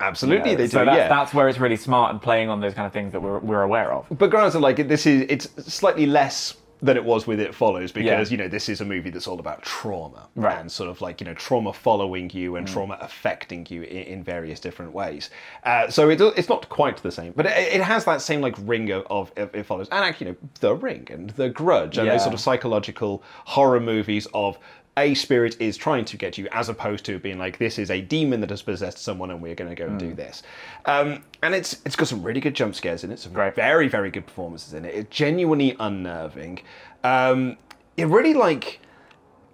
Absolutely, 0.00 0.54
they 0.54 0.64
do. 0.64 0.68
So 0.70 0.84
that's, 0.84 0.96
yeah. 0.96 1.08
that's 1.08 1.34
where 1.34 1.48
it's 1.48 1.58
really 1.58 1.76
smart 1.76 2.10
and 2.12 2.20
playing 2.22 2.48
on 2.48 2.60
those 2.60 2.74
kind 2.74 2.86
of 2.86 2.92
things 2.92 3.12
that 3.12 3.20
we're 3.20 3.38
we're 3.38 3.62
aware 3.62 3.92
of. 3.92 4.06
But 4.10 4.30
granted, 4.30 4.60
like 4.60 4.88
this 4.88 5.06
is 5.06 5.26
it's 5.28 5.48
slightly 5.72 6.06
less 6.06 6.56
than 6.82 6.96
it 6.96 7.04
was 7.04 7.26
with 7.26 7.38
It 7.38 7.54
Follows 7.54 7.92
because 7.92 8.30
Yeah. 8.30 8.36
you 8.38 8.42
know 8.42 8.48
this 8.48 8.70
is 8.70 8.80
a 8.80 8.86
movie 8.86 9.10
that's 9.10 9.26
all 9.26 9.38
about 9.38 9.60
trauma 9.60 10.28
Right. 10.34 10.56
Mm. 10.56 10.60
and 10.62 10.72
sort 10.72 10.88
of 10.88 11.02
like 11.02 11.20
you 11.20 11.26
know 11.26 11.34
trauma 11.34 11.74
following 11.74 12.30
you 12.32 12.56
and 12.56 12.66
trauma 12.66 12.96
affecting 13.02 13.66
you 13.68 13.82
in, 13.82 14.04
in 14.04 14.24
various 14.24 14.58
different 14.60 14.94
ways. 14.94 15.28
Uh, 15.62 15.90
so 15.90 16.08
it, 16.08 16.18
it's 16.38 16.48
not 16.48 16.66
quite 16.70 16.96
the 17.02 17.12
same, 17.12 17.34
but 17.36 17.44
it, 17.44 17.74
it 17.74 17.82
has 17.82 18.06
that 18.06 18.22
same 18.22 18.40
like 18.40 18.54
ring 18.60 18.90
of, 18.92 19.04
of 19.10 19.30
It 19.36 19.50
It 19.52 19.64
Follows 19.66 19.88
and 19.92 20.02
actually 20.02 20.28
you 20.28 20.32
know 20.32 20.48
The 20.60 20.74
Ring 20.74 21.06
and 21.10 21.28
The 21.30 21.50
Grudge 21.50 21.98
and 21.98 22.08
those 22.08 22.22
sort 22.22 22.32
of 22.32 22.40
psychological 22.40 23.22
horror 23.44 23.80
movies 23.80 24.26
of. 24.32 24.58
A 25.00 25.14
spirit 25.14 25.56
is 25.60 25.76
trying 25.76 26.04
to 26.04 26.16
get 26.16 26.36
you, 26.38 26.46
as 26.52 26.68
opposed 26.68 27.04
to 27.06 27.18
being 27.18 27.38
like, 27.38 27.58
"This 27.58 27.78
is 27.78 27.90
a 27.90 28.00
demon 28.00 28.40
that 28.42 28.50
has 28.50 28.60
possessed 28.62 28.98
someone, 28.98 29.30
and 29.30 29.40
we're 29.40 29.54
going 29.54 29.70
to 29.70 29.74
go 29.74 29.86
and 29.86 29.96
Mm. 29.96 30.10
do 30.10 30.14
this." 30.14 30.42
Um, 30.84 31.24
and 31.42 31.54
it's 31.54 31.80
it's 31.86 31.96
got 31.96 32.06
some 32.08 32.22
really 32.22 32.40
good 32.40 32.54
jump 32.54 32.74
scares 32.74 33.02
in 33.02 33.10
it, 33.10 33.18
some 33.18 33.32
Great. 33.32 33.54
very 33.54 33.88
very 33.88 34.10
good 34.10 34.26
performances 34.26 34.74
in 34.74 34.84
it. 34.84 34.94
It's 34.94 35.08
genuinely 35.16 35.74
unnerving. 35.80 36.60
Um, 37.02 37.56
it 37.96 38.06
really 38.06 38.34
like 38.34 38.80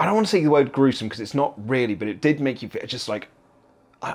I 0.00 0.04
don't 0.04 0.14
want 0.14 0.26
to 0.26 0.30
say 0.30 0.42
the 0.42 0.50
word 0.50 0.72
gruesome 0.72 1.06
because 1.08 1.20
it's 1.20 1.34
not 1.34 1.54
really, 1.68 1.94
but 1.94 2.08
it 2.08 2.20
did 2.20 2.40
make 2.40 2.60
you 2.60 2.68
feel 2.68 2.84
just 2.86 3.08
like 3.08 3.28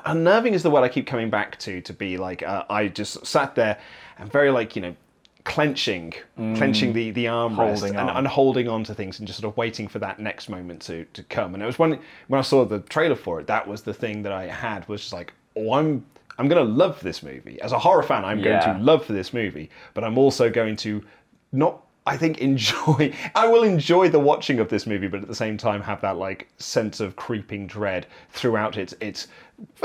unnerving 0.05 0.53
is 0.53 0.63
the 0.63 0.69
word 0.69 0.81
I 0.83 0.89
keep 0.89 1.07
coming 1.07 1.29
back 1.29 1.57
to. 1.59 1.81
To 1.81 1.93
be 1.93 2.17
like 2.17 2.43
uh, 2.43 2.65
I 2.69 2.87
just 2.87 3.25
sat 3.25 3.55
there 3.55 3.79
and 4.19 4.31
very 4.31 4.51
like 4.51 4.75
you 4.75 4.81
know 4.81 4.95
clenching, 5.43 6.13
clenching 6.35 6.93
the 6.93 7.11
the 7.11 7.25
armrest 7.25 7.81
Mm. 7.81 7.99
And, 7.99 8.09
and 8.17 8.27
holding 8.27 8.67
on 8.67 8.83
to 8.85 8.93
things 8.93 9.19
and 9.19 9.27
just 9.27 9.39
sort 9.39 9.51
of 9.51 9.57
waiting 9.57 9.87
for 9.87 9.99
that 9.99 10.19
next 10.19 10.49
moment 10.49 10.81
to 10.83 11.05
to 11.13 11.23
come. 11.23 11.53
And 11.53 11.63
it 11.63 11.65
was 11.65 11.79
when 11.79 11.99
when 12.27 12.39
I 12.39 12.41
saw 12.41 12.65
the 12.65 12.79
trailer 12.79 13.15
for 13.15 13.39
it, 13.39 13.47
that 13.47 13.67
was 13.67 13.81
the 13.81 13.93
thing 13.93 14.23
that 14.23 14.31
I 14.31 14.47
had 14.47 14.87
was 14.87 15.01
just 15.01 15.13
like, 15.13 15.33
oh, 15.55 15.73
I'm. 15.73 16.05
I'm 16.39 16.47
going 16.47 16.65
to 16.65 16.73
love 16.73 16.99
this 17.01 17.21
movie. 17.21 17.61
As 17.61 17.71
a 17.71 17.77
horror 17.77 18.01
fan, 18.01 18.25
I'm 18.25 18.39
Yeah. 18.39 18.65
going 18.65 18.77
to 18.77 18.83
love 18.83 19.05
for 19.05 19.13
this 19.13 19.31
movie, 19.31 19.69
but 19.93 20.03
I'm 20.03 20.17
also 20.17 20.49
going 20.49 20.75
to 20.77 21.03
not 21.51 21.83
I 22.07 22.17
think 22.17 22.37
enjoy 22.49 23.13
I 23.35 23.47
will 23.47 23.63
enjoy 23.63 24.09
the 24.09 24.17
watching 24.19 24.59
of 24.59 24.69
this 24.69 24.87
movie, 24.87 25.07
but 25.07 25.21
at 25.21 25.27
the 25.27 25.35
same 25.35 25.57
time 25.57 25.81
have 25.83 26.01
that 26.01 26.17
like 26.17 26.47
sense 26.57 26.99
of 26.99 27.15
creeping 27.15 27.67
dread 27.67 28.07
throughout 28.31 28.77
its 28.77 28.95
its 29.01 29.27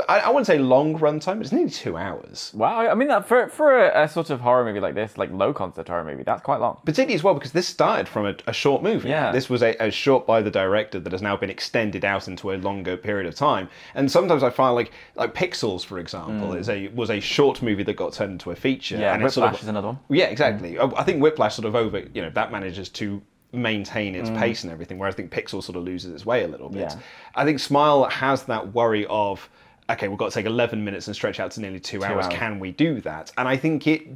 I, 0.07 0.19
I 0.19 0.27
wouldn't 0.29 0.47
say 0.47 0.57
long 0.57 0.97
runtime, 0.97 1.37
but 1.37 1.41
it's 1.41 1.51
nearly 1.51 1.69
two 1.69 1.97
hours. 1.97 2.51
Wow, 2.53 2.79
I 2.79 2.93
mean 2.95 3.07
that 3.07 3.27
for 3.27 3.47
for 3.49 3.85
a, 3.85 4.03
a 4.03 4.09
sort 4.09 4.29
of 4.29 4.41
horror 4.41 4.65
movie 4.65 4.79
like 4.79 4.95
this, 4.95 5.17
like 5.17 5.31
low 5.31 5.53
concept 5.53 5.89
horror 5.89 6.03
movie, 6.03 6.23
that's 6.23 6.41
quite 6.41 6.59
long. 6.59 6.79
Particularly 6.85 7.15
as 7.15 7.23
well 7.23 7.33
because 7.33 7.51
this 7.51 7.67
started 7.67 8.07
from 8.07 8.25
a, 8.25 8.35
a 8.47 8.53
short 8.53 8.83
movie. 8.83 9.09
Yeah. 9.09 9.31
This 9.31 9.49
was 9.49 9.63
a, 9.63 9.75
a 9.79 9.91
short 9.91 10.25
by 10.25 10.41
the 10.41 10.51
director 10.51 10.99
that 10.99 11.11
has 11.11 11.21
now 11.21 11.35
been 11.37 11.49
extended 11.49 12.05
out 12.05 12.27
into 12.27 12.51
a 12.51 12.57
longer 12.57 12.97
period 12.97 13.27
of 13.27 13.35
time. 13.35 13.69
And 13.95 14.11
sometimes 14.11 14.43
I 14.43 14.49
find 14.49 14.75
like 14.75 14.91
like 15.15 15.33
Pixels, 15.33 15.85
for 15.85 15.99
example, 15.99 16.53
is 16.53 16.69
a 16.69 16.87
was 16.89 17.09
a 17.09 17.19
short 17.19 17.61
movie 17.61 17.83
that 17.83 17.95
got 17.95 18.13
turned 18.13 18.33
into 18.33 18.51
a 18.51 18.55
feature. 18.55 18.97
Mm. 18.97 19.01
Yeah, 19.01 19.13
and 19.13 19.23
Whiplash 19.23 19.33
sort 19.33 19.53
of, 19.53 19.61
is 19.61 19.67
another 19.67 19.87
one. 19.87 19.99
Yeah, 20.09 20.25
exactly. 20.25 20.77
I 20.77 20.85
I 20.85 21.03
think 21.03 21.21
Whiplash 21.21 21.55
sort 21.55 21.65
of 21.65 21.75
over, 21.75 21.99
you 22.13 22.21
know, 22.21 22.29
that 22.31 22.51
manages 22.51 22.89
to 22.89 23.21
maintain 23.53 24.13
its 24.13 24.29
pace 24.31 24.63
and 24.63 24.71
everything, 24.71 24.97
whereas 24.97 25.15
I 25.15 25.17
think 25.17 25.31
Pixel 25.31 25.63
sort 25.63 25.77
of 25.77 25.83
loses 25.83 26.13
its 26.13 26.25
way 26.25 26.43
a 26.43 26.47
little 26.47 26.69
bit. 26.69 26.89
Mm. 26.89 26.95
Yeah. 26.95 26.99
I 27.33 27.45
think 27.45 27.59
Smile 27.59 28.03
has 28.05 28.43
that 28.43 28.73
worry 28.73 29.05
of, 29.09 29.49
okay, 29.89 30.07
we've 30.07 30.17
got 30.17 30.29
to 30.29 30.33
take 30.33 30.45
11 30.45 30.83
minutes 30.83 31.07
and 31.07 31.15
stretch 31.15 31.39
out 31.39 31.51
to 31.51 31.61
nearly 31.61 31.79
two, 31.79 32.03
hours. 32.03 32.25
hours. 32.25 32.33
Can 32.33 32.59
we 32.59 32.71
do 32.71 33.01
that? 33.01 33.31
And 33.37 33.47
I 33.47 33.57
think 33.57 33.87
it 33.87 34.07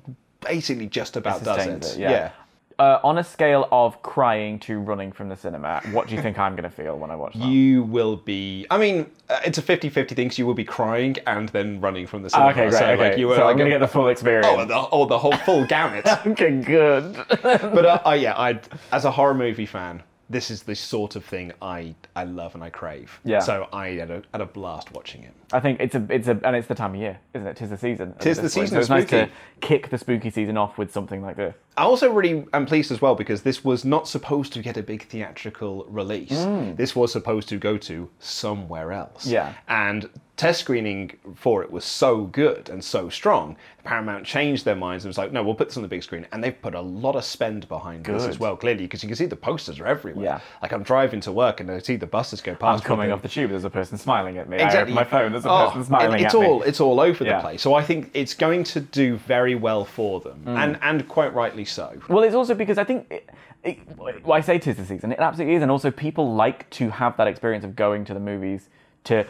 basically 0.41 0.87
just 0.87 1.15
about 1.15 1.43
does 1.43 1.65
it. 1.65 1.97
It, 1.97 1.99
yeah. 1.99 2.31
Uh, 2.79 2.99
on 3.03 3.19
a 3.19 3.23
scale 3.23 3.67
of 3.71 4.01
crying 4.01 4.57
to 4.57 4.79
running 4.79 5.11
from 5.11 5.29
the 5.29 5.35
cinema, 5.35 5.81
what 5.91 6.07
do 6.07 6.15
you 6.15 6.21
think 6.21 6.39
I'm 6.39 6.53
going 6.53 6.63
to 6.63 6.69
feel 6.75 6.97
when 6.97 7.11
I 7.11 7.15
watch 7.15 7.33
that? 7.33 7.47
You 7.47 7.83
will 7.83 8.15
be. 8.15 8.65
I 8.71 8.79
mean, 8.79 9.11
uh, 9.29 9.39
it's 9.45 9.59
a 9.59 9.61
50-50 9.61 10.15
thing. 10.15 10.31
So 10.31 10.39
you 10.39 10.47
will 10.47 10.55
be 10.55 10.63
crying 10.63 11.17
and 11.27 11.47
then 11.49 11.79
running 11.79 12.07
from 12.07 12.23
the 12.23 12.31
cinema. 12.31 12.49
okay, 12.49 12.69
great. 12.69 12.79
So, 12.79 12.85
okay. 12.85 13.09
like, 13.09 13.19
you 13.19 13.27
were 13.27 13.35
so 13.35 13.43
like 13.43 13.51
I'm 13.51 13.57
going 13.57 13.69
to 13.69 13.75
get 13.77 13.81
the 13.81 13.87
full 13.87 14.07
experience. 14.15 14.47
oh, 14.49 14.65
the, 14.65 14.87
oh, 14.91 15.05
the 15.05 15.19
whole 15.19 15.33
full 15.33 15.63
gamut. 15.65 16.07
okay, 16.25 16.59
good. 16.59 17.13
but 17.43 17.85
uh, 17.85 18.01
uh, 18.03 18.13
yeah, 18.13 18.35
I 18.35 18.59
as 18.91 19.05
a 19.05 19.11
horror 19.11 19.35
movie 19.35 19.67
fan, 19.67 20.01
this 20.31 20.49
is 20.49 20.63
the 20.63 20.75
sort 20.75 21.15
of 21.15 21.25
thing 21.25 21.51
I 21.61 21.93
I 22.15 22.23
love 22.23 22.55
and 22.55 22.63
I 22.63 22.69
crave. 22.69 23.19
Yeah. 23.23 23.39
So 23.39 23.67
I 23.73 23.89
had 23.89 24.11
a, 24.11 24.23
had 24.31 24.41
a 24.41 24.45
blast 24.45 24.91
watching 24.91 25.23
it. 25.23 25.33
I 25.51 25.59
think 25.59 25.79
it's 25.79 25.95
a 25.95 26.05
it's 26.09 26.27
a 26.27 26.39
and 26.43 26.55
it's 26.55 26.67
the 26.67 26.75
time 26.75 26.95
of 26.95 27.01
year, 27.01 27.19
isn't 27.33 27.47
it? 27.47 27.57
Tis 27.57 27.69
the 27.69 27.77
season. 27.77 28.15
Tis 28.19 28.39
the 28.39 28.49
season 28.49 28.75
So 28.75 28.79
it's 28.79 28.89
nice 28.89 29.09
to 29.09 29.29
kick 29.59 29.89
the 29.89 29.97
spooky 29.97 30.29
season 30.29 30.57
off 30.57 30.77
with 30.77 30.91
something 30.91 31.21
like 31.21 31.35
this. 31.35 31.55
I 31.77 31.83
also 31.83 32.11
really 32.11 32.45
am 32.53 32.65
pleased 32.65 32.91
as 32.91 33.01
well 33.01 33.15
because 33.15 33.41
this 33.41 33.63
was 33.63 33.83
not 33.85 34.07
supposed 34.07 34.53
to 34.53 34.61
get 34.61 34.77
a 34.77 34.83
big 34.83 35.07
theatrical 35.07 35.85
release. 35.89 36.29
This 36.75 36.95
was 36.95 37.11
supposed 37.11 37.49
to 37.49 37.57
go 37.57 37.77
to 37.79 38.09
somewhere 38.19 38.91
else. 38.91 39.27
Mm. 39.27 39.31
Yeah. 39.31 39.53
And 39.67 40.09
test 40.41 40.59
screening 40.61 41.11
for 41.35 41.61
it 41.61 41.69
was 41.71 41.85
so 41.85 42.23
good 42.23 42.67
and 42.69 42.83
so 42.83 43.09
strong. 43.09 43.55
Paramount 43.83 44.25
changed 44.25 44.65
their 44.65 44.75
minds 44.75 45.05
and 45.05 45.09
was 45.09 45.17
like, 45.19 45.31
no, 45.31 45.43
we'll 45.43 45.53
put 45.53 45.67
this 45.67 45.77
on 45.77 45.83
the 45.83 45.87
big 45.89 46.01
screen. 46.01 46.25
And 46.31 46.43
they've 46.43 46.59
put 46.59 46.73
a 46.73 46.81
lot 46.81 47.15
of 47.15 47.23
spend 47.23 47.67
behind 47.67 48.03
this 48.05 48.23
as 48.25 48.39
well, 48.39 48.55
clearly, 48.57 48.85
because 48.85 49.03
you 49.03 49.07
can 49.07 49.15
see 49.15 49.27
the 49.27 49.35
posters 49.35 49.79
are 49.79 49.85
everywhere. 49.85 50.25
Yeah. 50.25 50.39
Like 50.63 50.71
I'm 50.71 50.81
driving 50.81 51.19
to 51.21 51.31
work 51.31 51.59
and 51.59 51.69
I 51.69 51.77
see 51.77 51.95
the 51.95 52.07
buses 52.07 52.41
go 52.41 52.55
past. 52.55 52.81
I'm 52.83 52.87
coming 52.87 53.07
with 53.09 53.13
off 53.17 53.21
the 53.21 53.29
tube. 53.29 53.51
There's 53.51 53.63
a 53.65 53.69
person 53.69 53.99
smiling 53.99 54.39
at 54.39 54.49
me. 54.49 54.57
Exactly. 54.57 54.95
my 54.95 55.03
phone. 55.03 55.31
There's 55.31 55.45
a 55.45 55.49
Oh, 55.51 55.67
person 55.67 55.83
smiling 55.85 56.21
it- 56.21 56.25
it's 56.25 56.33
at 56.35 56.43
all 56.43 56.59
me. 56.61 56.65
it's 56.65 56.81
all 56.81 56.99
over 56.99 57.23
Yeah. 57.23 57.37
the 57.37 57.41
place. 57.43 57.61
So 57.61 57.75
I 57.75 57.83
think 57.83 58.09
it's 58.15 58.33
going 58.33 58.63
to 58.65 58.79
do 58.81 59.17
very 59.17 59.53
well 59.53 59.85
for 59.85 60.19
them, 60.21 60.41
Mm. 60.45 60.57
and 60.57 60.79
and 60.81 61.07
quite 61.07 61.33
rightly 61.35 61.65
so. 61.65 61.93
Well, 62.09 62.23
it's 62.23 62.33
also 62.35 62.55
because 62.55 62.79
I 62.79 62.83
think, 62.83 63.05
it, 63.11 63.29
it, 63.63 63.77
well, 63.95 64.33
I 64.33 64.41
say 64.41 64.57
tis 64.57 64.77
the 64.77 64.85
season. 64.85 65.11
It 65.11 65.19
absolutely 65.19 65.55
is, 65.55 65.61
and 65.61 65.69
also 65.69 65.91
people 65.91 66.33
like 66.33 66.67
to 66.71 66.89
have 66.89 67.15
that 67.17 67.27
experience 67.27 67.63
of 67.63 67.75
going 67.75 68.05
to 68.05 68.13
the 68.15 68.19
movies. 68.19 68.69
To 69.05 69.25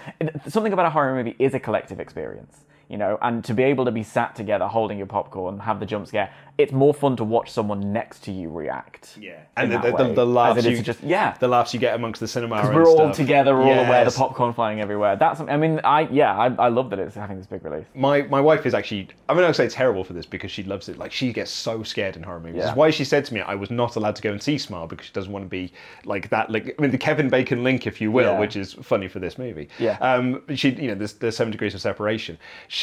something 0.48 0.74
about 0.74 0.86
a 0.86 0.90
horror 0.90 1.16
movie 1.16 1.36
is 1.40 1.54
a 1.54 1.60
collective 1.60 2.00
experience, 2.00 2.66
you 2.92 2.98
know, 2.98 3.18
and 3.22 3.42
to 3.46 3.54
be 3.54 3.64
able 3.64 3.86
to 3.86 3.92
be 3.92 4.04
sat 4.04 4.36
together, 4.36 4.68
holding 4.68 4.98
your 4.98 5.08
popcorn, 5.08 5.58
have 5.60 5.80
the 5.80 5.86
jump 5.86 6.08
scare. 6.08 6.30
It's 6.58 6.74
more 6.74 6.94
fun 6.94 7.16
to 7.16 7.24
watch 7.24 7.50
someone 7.50 7.94
next 7.94 8.20
to 8.26 8.32
you 8.32 8.52
react. 8.52 9.18
Yeah, 9.20 9.40
and 9.56 9.72
the, 9.72 9.80
the, 9.80 9.92
the, 9.92 10.14
the 10.14 10.26
laughs 10.26 10.60
it 10.60 10.66
is 10.66 10.78
you 10.78 10.84
just 10.84 11.02
yeah. 11.02 11.36
the 11.40 11.48
laughs 11.48 11.74
you 11.74 11.80
get 11.80 11.96
amongst 11.96 12.20
the 12.20 12.28
cinema. 12.28 12.58
and 12.58 12.76
we're 12.76 12.86
all 12.86 12.98
stuff. 12.98 13.16
together, 13.16 13.56
we're 13.56 13.64
all 13.64 13.86
aware 13.86 14.04
the 14.04 14.12
popcorn 14.12 14.54
flying 14.54 14.82
everywhere. 14.82 15.16
That's 15.16 15.40
I 15.40 15.56
mean, 15.56 15.80
I 15.86 16.02
yeah, 16.12 16.38
I, 16.38 16.48
I 16.66 16.68
love 16.68 16.90
that 16.90 17.00
it's 17.00 17.16
having 17.16 17.38
this 17.38 17.48
big 17.48 17.64
release. 17.64 17.86
My 17.96 18.24
my 18.24 18.42
wife 18.42 18.66
is 18.66 18.74
actually 18.74 19.08
I 19.30 19.34
mean 19.34 19.46
I 19.46 19.48
would 19.48 19.56
say 19.56 19.70
terrible 19.70 20.04
for 20.04 20.12
this 20.12 20.26
because 20.26 20.52
she 20.52 20.64
loves 20.64 20.90
it. 20.90 20.98
Like 20.98 21.14
she 21.14 21.32
gets 21.32 21.50
so 21.50 21.84
scared 21.84 22.18
in 22.18 22.24
horror 22.24 22.42
movies. 22.42 22.58
Yeah. 22.58 22.66
That's 22.66 22.78
why 22.78 22.90
she 22.92 23.06
said 23.06 23.24
to 23.26 23.34
me 23.34 23.40
I 23.40 23.56
was 23.56 23.72
not 23.72 23.96
allowed 23.96 24.18
to 24.18 24.22
go 24.22 24.34
and 24.34 24.44
see 24.44 24.58
Smile 24.58 24.88
because 24.88 25.08
she 25.08 25.14
doesn't 25.14 25.32
want 25.32 25.46
to 25.46 25.50
be 25.50 25.72
like 26.04 26.30
that. 26.30 26.52
Like 26.52 26.76
I 26.78 26.82
mean 26.82 26.92
the 26.92 26.98
Kevin 26.98 27.30
Bacon 27.30 27.64
link, 27.64 27.88
if 27.88 28.02
you 28.02 28.12
will, 28.12 28.34
Yeah. 28.34 28.40
which 28.40 28.58
is 28.58 28.74
funny 28.74 29.08
for 29.08 29.20
this 29.20 29.38
movie. 29.38 29.70
Yeah. 29.80 29.98
Um. 30.00 30.44
She 30.54 30.72
you 30.72 30.90
know 30.90 30.96
there's 30.96 31.14
there's 31.14 31.38
seven 31.38 31.52
degrees 31.52 31.74
of 31.74 31.82
separation. 31.82 32.38
She 32.68 32.81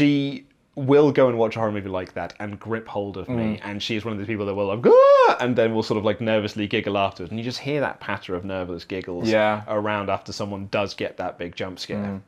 will 0.77 1.11
go 1.11 1.29
and 1.29 1.37
watch 1.37 1.57
a 1.57 1.59
horror 1.59 1.73
movie 1.73 1.89
like 1.89 2.13
that 2.15 2.35
and 2.39 2.59
grip 2.61 2.87
hold 2.87 3.17
of 3.17 3.27
Mm. 3.27 3.37
me 3.37 3.61
and 3.65 3.83
she 3.83 3.97
is 3.97 4.05
one 4.05 4.13
of 4.13 4.19
those 4.19 4.29
people 4.29 4.47
that 4.47 4.55
will 4.55 4.67
like 4.67 4.87
"Ah!" 4.87 5.37
and 5.41 5.57
then 5.57 5.75
will 5.75 5.83
sort 5.83 5.99
of 5.99 6.05
like 6.05 6.21
nervously 6.21 6.69
giggle 6.69 6.97
afterwards 6.97 7.31
and 7.33 7.39
you 7.39 7.45
just 7.45 7.59
hear 7.59 7.81
that 7.81 7.99
patter 7.99 8.35
of 8.37 8.45
nervous 8.45 8.85
giggles 8.85 9.29
Yeah. 9.29 9.63
around 9.67 10.09
after 10.09 10.33
someone 10.33 10.69
does 10.71 10.95
get 10.95 11.17
that 11.17 11.37
big 11.37 11.57
jump 11.57 11.79
scare 11.81 12.21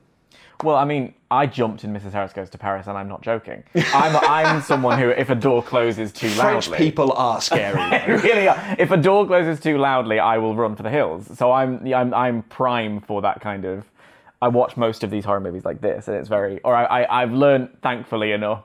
Well, 0.62 0.76
I 0.76 0.84
mean, 0.84 1.14
I 1.30 1.46
jumped 1.46 1.84
in 1.84 1.94
Mrs. 1.94 2.12
Harris 2.12 2.34
Goes 2.34 2.50
to 2.50 2.58
Paris, 2.58 2.86
and 2.86 2.98
I'm 2.98 3.08
not 3.08 3.22
joking. 3.22 3.62
I'm 3.94 4.14
I'm 4.16 4.60
someone 4.60 4.98
who, 4.98 5.08
if 5.08 5.30
a 5.30 5.34
door 5.34 5.62
closes 5.62 6.12
too 6.12 6.28
French 6.28 6.68
loudly, 6.68 6.76
people 6.76 7.12
are 7.14 7.40
scary 7.40 7.80
really 8.22 8.46
are. 8.46 8.58
If 8.78 8.90
a 8.90 8.98
door 8.98 9.26
closes 9.26 9.58
too 9.58 9.78
loudly, 9.78 10.18
I 10.18 10.36
will 10.36 10.54
run 10.54 10.76
for 10.76 10.82
the 10.82 10.90
hills. 10.90 11.22
So 11.38 11.50
I'm 11.50 11.86
I'm 11.94 12.12
I'm 12.12 12.42
prime 12.42 13.00
for 13.00 13.22
that 13.22 13.40
kind 13.40 13.64
of. 13.64 13.84
I 14.42 14.48
watch 14.48 14.76
most 14.76 15.04
of 15.04 15.10
these 15.10 15.24
horror 15.24 15.40
movies 15.40 15.64
like 15.64 15.80
this, 15.80 16.08
and 16.08 16.16
it's 16.16 16.28
very. 16.28 16.60
Or 16.62 16.74
I, 16.74 16.84
I 16.84 17.22
I've 17.22 17.32
learned 17.32 17.76
thankfully 17.82 18.32
enough 18.32 18.64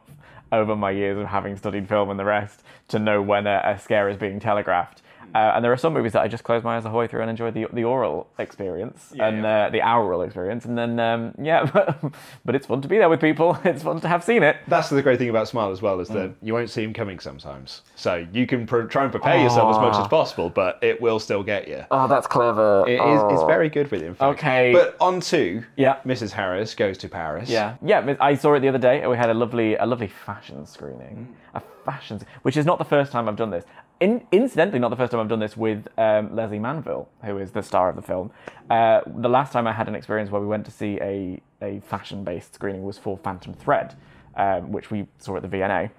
over 0.51 0.75
my 0.75 0.91
years 0.91 1.17
of 1.17 1.27
having 1.27 1.57
studied 1.57 1.89
film 1.89 2.09
and 2.09 2.19
the 2.19 2.25
rest 2.25 2.63
to 2.89 2.99
know 2.99 3.21
when 3.21 3.47
a, 3.47 3.61
a 3.65 3.79
scare 3.79 4.07
is 4.09 4.17
being 4.17 4.39
telegraphed. 4.39 5.01
Uh, 5.33 5.53
and 5.55 5.63
there 5.65 5.71
are 5.71 5.77
some 5.77 5.93
movies 5.93 6.13
that 6.13 6.21
I 6.21 6.27
just 6.27 6.43
close 6.43 6.63
my 6.63 6.77
eyes 6.77 6.83
the 6.83 6.89
whole 6.89 6.99
way 6.99 7.07
through 7.07 7.21
and 7.21 7.29
enjoy 7.29 7.51
the 7.51 7.67
the 7.73 7.83
oral 7.83 8.27
experience 8.37 9.11
and 9.19 9.43
yeah. 9.43 9.65
Uh, 9.65 9.69
the 9.69 9.81
aural 9.81 10.21
experience, 10.21 10.65
and 10.65 10.77
then 10.77 10.99
um, 10.99 11.33
yeah, 11.41 11.65
but 12.45 12.55
it's 12.55 12.67
fun 12.67 12.81
to 12.81 12.87
be 12.87 12.97
there 12.97 13.09
with 13.09 13.19
people. 13.21 13.57
It's 13.65 13.83
fun 13.83 13.99
to 14.01 14.07
have 14.07 14.23
seen 14.23 14.43
it. 14.43 14.57
That's 14.67 14.89
the 14.89 15.01
great 15.01 15.19
thing 15.19 15.29
about 15.29 15.47
Smile 15.47 15.71
as 15.71 15.81
well 15.81 15.99
is 15.99 16.07
that 16.09 16.29
Mm. 16.29 16.35
you 16.41 16.53
won't 16.53 16.69
see 16.69 16.83
him 16.83 16.93
coming 16.93 17.19
sometimes. 17.19 17.81
So 17.95 18.25
you 18.31 18.47
can 18.47 18.65
pr- 18.65 18.83
try 18.83 19.03
and 19.03 19.11
prepare 19.11 19.37
yourself 19.41 19.75
as 19.75 19.81
much 19.81 19.95
as 19.97 20.07
possible, 20.07 20.49
but 20.49 20.79
it 20.81 21.01
will 21.01 21.19
still 21.19 21.43
get 21.43 21.67
you. 21.67 21.83
Oh, 21.91 22.07
that's 22.07 22.27
clever. 22.27 22.85
It 22.87 23.01
is. 23.01 23.21
It's 23.33 23.43
very 23.43 23.69
good 23.69 23.91
with 23.91 24.01
him. 24.01 24.15
Okay. 24.21 24.71
But 24.73 24.95
on 24.99 25.19
to 25.31 25.63
Yeah. 25.75 25.97
Mrs. 26.05 26.31
Harris 26.31 26.73
goes 26.75 26.97
to 26.99 27.09
Paris. 27.09 27.49
Yeah, 27.49 27.75
yeah. 27.83 28.15
I 28.19 28.35
saw 28.35 28.53
it 28.53 28.61
the 28.61 28.69
other 28.69 28.77
day. 28.77 29.01
and 29.01 29.09
We 29.11 29.17
had 29.17 29.29
a 29.29 29.33
lovely, 29.33 29.75
a 29.75 29.85
lovely 29.85 30.07
fashion 30.07 30.65
screening. 30.65 31.35
A 31.53 31.61
fashion, 31.85 32.19
which 32.43 32.57
is 32.57 32.65
not 32.65 32.77
the 32.77 32.85
first 32.85 33.11
time 33.11 33.27
I've 33.29 33.35
done 33.35 33.49
this. 33.51 33.65
In, 34.01 34.27
incidentally, 34.31 34.79
not 34.79 34.89
the 34.89 34.97
first 34.97 35.11
time 35.11 35.21
I've 35.21 35.29
done 35.29 35.39
this 35.39 35.55
with 35.55 35.87
um, 35.97 36.35
Lesley 36.35 36.59
Manville, 36.59 37.07
who 37.23 37.37
is 37.37 37.51
the 37.51 37.63
star 37.63 37.89
of 37.89 37.95
the 37.95 38.01
film. 38.01 38.29
Uh, 38.69 39.01
the 39.05 39.29
last 39.29 39.53
time 39.53 39.67
I 39.67 39.71
had 39.71 39.87
an 39.87 39.95
experience 39.95 40.29
where 40.29 40.41
we 40.41 40.47
went 40.47 40.65
to 40.65 40.71
see 40.71 40.97
a, 41.01 41.41
a 41.61 41.79
fashion-based 41.79 42.53
screening 42.53 42.83
was 42.83 42.97
for 42.97 43.17
Phantom 43.17 43.53
Thread, 43.53 43.95
um, 44.35 44.71
which 44.73 44.91
we 44.91 45.07
saw 45.17 45.37
at 45.37 45.43
the 45.43 45.47
V&A 45.47 45.89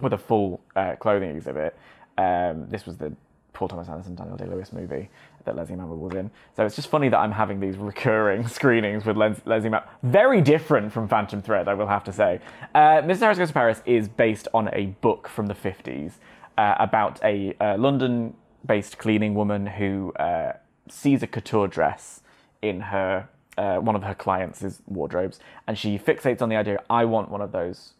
with 0.00 0.14
a 0.14 0.18
full 0.18 0.60
uh, 0.76 0.96
clothing 0.96 1.36
exhibit. 1.36 1.76
Um, 2.16 2.68
this 2.70 2.86
was 2.86 2.96
the 2.96 3.12
Paul 3.52 3.68
Thomas 3.68 3.88
Anderson, 3.90 4.14
Daniel 4.14 4.38
Day 4.38 4.46
Lewis 4.46 4.72
movie 4.72 5.10
that 5.44 5.54
Lesley 5.56 5.76
Manville 5.76 5.98
was 5.98 6.14
in. 6.14 6.30
So 6.56 6.64
it's 6.64 6.76
just 6.76 6.88
funny 6.88 7.10
that 7.10 7.18
I'm 7.18 7.32
having 7.32 7.60
these 7.60 7.76
recurring 7.78 8.48
screenings 8.48 9.04
with 9.04 9.18
Les- 9.18 9.42
Lesley 9.44 9.68
Manville. 9.68 9.90
Very 10.02 10.40
different 10.40 10.90
from 10.90 11.06
Phantom 11.06 11.42
Thread, 11.42 11.68
I 11.68 11.74
will 11.74 11.86
have 11.86 12.04
to 12.04 12.12
say. 12.12 12.40
Uh, 12.74 13.02
Mrs. 13.02 13.20
Harris 13.20 13.38
Goes 13.38 13.48
to 13.48 13.54
Paris 13.54 13.82
is 13.84 14.08
based 14.08 14.48
on 14.54 14.70
a 14.72 14.86
book 15.02 15.28
from 15.28 15.48
the 15.48 15.54
50s 15.54 16.12
uh, 16.60 16.74
about 16.78 17.18
a 17.24 17.54
uh, 17.58 17.78
London 17.78 18.34
based 18.66 18.98
cleaning 18.98 19.34
woman 19.34 19.66
who 19.66 20.12
uh, 20.14 20.52
sees 20.90 21.22
a 21.22 21.26
couture 21.26 21.66
dress 21.66 22.20
in 22.60 22.80
her. 22.80 23.28
Uh, 23.58 23.76
one 23.76 23.94
of 23.94 24.02
her 24.02 24.14
clients' 24.14 24.80
wardrobes, 24.86 25.38
and 25.66 25.76
she 25.76 25.98
fixates 25.98 26.40
on 26.40 26.48
the 26.48 26.56
idea. 26.56 26.78
I 26.88 27.04
want 27.04 27.30
one 27.30 27.42
of 27.42 27.52
those 27.52 27.92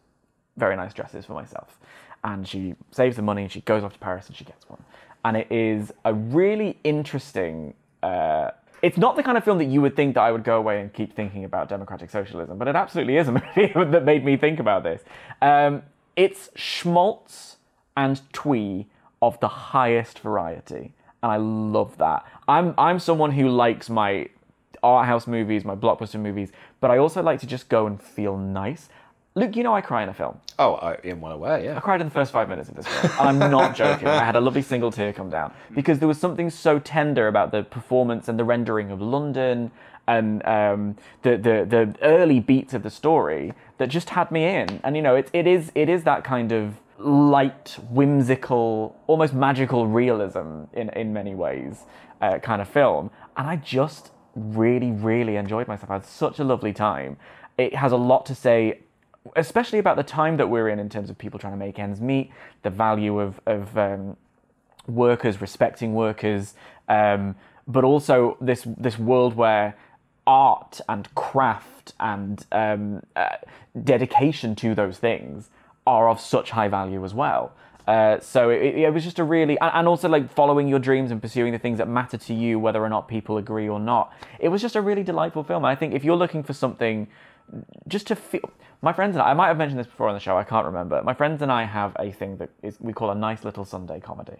very 0.56 0.74
nice 0.76 0.94
dresses 0.94 1.26
for 1.26 1.34
myself. 1.34 1.78
And 2.22 2.46
she 2.46 2.76
saves 2.92 3.16
the 3.16 3.22
money 3.22 3.42
and 3.42 3.52
she 3.52 3.60
goes 3.62 3.82
off 3.82 3.92
to 3.94 3.98
Paris 3.98 4.28
and 4.28 4.36
she 4.36 4.44
gets 4.44 4.68
one. 4.70 4.82
And 5.24 5.36
it 5.36 5.50
is 5.50 5.92
a 6.04 6.14
really 6.14 6.78
interesting. 6.84 7.74
Uh, 8.02 8.52
it's 8.80 8.96
not 8.96 9.16
the 9.16 9.22
kind 9.22 9.36
of 9.36 9.44
film 9.44 9.58
that 9.58 9.66
you 9.66 9.82
would 9.82 9.96
think 9.96 10.14
that 10.14 10.22
I 10.22 10.32
would 10.32 10.44
go 10.44 10.56
away 10.56 10.80
and 10.80 10.90
keep 10.92 11.14
thinking 11.14 11.44
about 11.44 11.68
democratic 11.68 12.10
socialism, 12.10 12.56
but 12.56 12.68
it 12.68 12.76
absolutely 12.76 13.16
is 13.16 13.28
a 13.28 13.32
movie 13.56 13.72
that 13.90 14.04
made 14.04 14.24
me 14.24 14.36
think 14.36 14.60
about 14.60 14.82
this. 14.82 15.02
Um, 15.42 15.82
it's 16.16 16.50
schmaltz 16.54 17.56
and 17.96 18.20
twee 18.32 18.86
of 19.22 19.38
the 19.40 19.48
highest 19.48 20.20
variety, 20.20 20.92
and 21.22 21.32
I 21.32 21.36
love 21.36 21.98
that. 21.98 22.24
I'm 22.48 22.74
I'm 22.78 22.98
someone 22.98 23.32
who 23.32 23.48
likes 23.48 23.90
my 23.90 24.28
art 24.82 25.06
house 25.06 25.26
movies, 25.26 25.64
my 25.64 25.74
blockbuster 25.74 26.20
movies, 26.20 26.50
but 26.80 26.90
I 26.90 26.98
also 26.98 27.22
like 27.22 27.40
to 27.40 27.46
just 27.46 27.68
go 27.68 27.86
and 27.86 28.00
feel 28.00 28.36
nice. 28.36 28.88
Luke, 29.36 29.54
you 29.54 29.62
know 29.62 29.74
I 29.74 29.80
cry 29.80 30.02
in 30.02 30.08
a 30.08 30.14
film. 30.14 30.40
Oh, 30.58 30.74
I 30.74 30.94
am 31.04 31.20
well 31.20 31.32
aware. 31.32 31.62
Yeah. 31.62 31.76
I 31.76 31.80
cried 31.80 32.00
in 32.00 32.08
the 32.08 32.12
first 32.12 32.32
five 32.32 32.48
minutes 32.48 32.68
of 32.68 32.74
this 32.74 32.86
film, 32.86 33.12
and 33.20 33.44
I'm 33.44 33.50
not 33.50 33.76
joking. 33.82 34.08
I 34.08 34.24
had 34.24 34.34
a 34.34 34.40
lovely 34.40 34.62
single 34.62 34.90
tear 34.90 35.12
come 35.12 35.30
down 35.30 35.52
because 35.72 36.00
there 36.00 36.08
was 36.08 36.18
something 36.18 36.50
so 36.50 36.78
tender 36.78 37.28
about 37.28 37.52
the 37.52 37.62
performance 37.62 38.28
and 38.28 38.38
the 38.38 38.44
rendering 38.44 38.90
of 38.90 39.00
London 39.00 39.70
and 40.08 40.44
um, 40.46 40.96
the, 41.22 41.36
the 41.36 41.64
the 41.64 41.94
early 42.02 42.40
beats 42.40 42.74
of 42.74 42.82
the 42.82 42.90
story 42.90 43.52
that 43.78 43.88
just 43.88 44.10
had 44.10 44.30
me 44.32 44.44
in. 44.44 44.80
And 44.82 44.96
you 44.96 45.02
know, 45.02 45.14
it, 45.14 45.30
it 45.32 45.46
is 45.46 45.70
it 45.76 45.88
is 45.88 46.02
that 46.04 46.24
kind 46.24 46.50
of 46.50 46.74
light, 47.00 47.76
whimsical, 47.90 48.96
almost 49.06 49.34
magical 49.34 49.86
realism 49.86 50.64
in 50.72 50.90
in 50.90 51.12
many 51.12 51.34
ways 51.34 51.84
uh, 52.20 52.38
kind 52.38 52.60
of 52.60 52.68
film. 52.68 53.10
And 53.36 53.48
I 53.48 53.56
just 53.56 54.10
really 54.34 54.90
really 54.90 55.36
enjoyed 55.36 55.68
myself. 55.68 55.90
I 55.90 55.94
had 55.94 56.06
such 56.06 56.38
a 56.38 56.44
lovely 56.44 56.72
time. 56.72 57.16
It 57.58 57.74
has 57.74 57.92
a 57.92 57.96
lot 57.96 58.26
to 58.26 58.34
say 58.34 58.80
especially 59.36 59.78
about 59.78 59.96
the 59.96 60.02
time 60.02 60.38
that 60.38 60.48
we're 60.48 60.68
in 60.68 60.78
in 60.78 60.88
terms 60.88 61.10
of 61.10 61.18
people 61.18 61.38
trying 61.38 61.52
to 61.52 61.58
make 61.58 61.78
ends 61.78 62.00
meet, 62.00 62.30
the 62.62 62.70
value 62.70 63.18
of 63.18 63.40
of 63.46 63.76
um, 63.76 64.16
workers 64.86 65.40
respecting 65.40 65.94
workers, 65.94 66.54
um, 66.88 67.34
but 67.66 67.84
also 67.84 68.36
this 68.40 68.66
this 68.78 68.98
world 68.98 69.34
where 69.34 69.76
art 70.26 70.80
and 70.88 71.12
craft 71.14 71.92
and 71.98 72.46
um, 72.52 73.02
uh, 73.16 73.36
dedication 73.82 74.54
to 74.54 74.74
those 74.74 74.98
things 74.98 75.50
are 75.90 76.08
of 76.08 76.20
such 76.20 76.50
high 76.50 76.68
value 76.68 77.04
as 77.04 77.14
well. 77.14 77.52
Uh, 77.86 78.20
so 78.20 78.50
it, 78.50 78.76
it 78.76 78.94
was 78.94 79.02
just 79.02 79.18
a 79.18 79.24
really, 79.24 79.58
and 79.60 79.88
also 79.88 80.08
like 80.08 80.30
following 80.30 80.68
your 80.68 80.78
dreams 80.78 81.10
and 81.10 81.20
pursuing 81.20 81.52
the 81.52 81.58
things 81.58 81.78
that 81.78 81.88
matter 81.88 82.16
to 82.16 82.32
you, 82.32 82.58
whether 82.58 82.80
or 82.80 82.88
not 82.88 83.08
people 83.08 83.36
agree 83.38 83.68
or 83.68 83.80
not. 83.80 84.12
It 84.38 84.48
was 84.48 84.62
just 84.62 84.76
a 84.76 84.80
really 84.80 85.02
delightful 85.02 85.42
film. 85.42 85.64
And 85.64 85.70
I 85.70 85.74
think 85.74 85.94
if 85.94 86.04
you're 86.04 86.16
looking 86.24 86.44
for 86.44 86.52
something 86.52 87.08
just 87.88 88.06
to 88.06 88.14
feel 88.14 88.48
my 88.80 88.92
friends 88.92 89.16
and 89.16 89.22
I, 89.22 89.30
I 89.30 89.34
might 89.34 89.48
have 89.48 89.56
mentioned 89.58 89.80
this 89.80 89.88
before 89.88 90.06
on 90.06 90.14
the 90.14 90.20
show 90.20 90.36
i 90.36 90.44
can't 90.44 90.64
remember 90.64 91.02
my 91.02 91.14
friends 91.14 91.42
and 91.42 91.50
i 91.50 91.64
have 91.64 91.96
a 91.98 92.12
thing 92.12 92.36
that 92.36 92.50
is 92.62 92.76
we 92.80 92.92
call 92.92 93.10
a 93.10 93.14
nice 93.14 93.42
little 93.44 93.64
sunday 93.64 93.98
comedy 93.98 94.36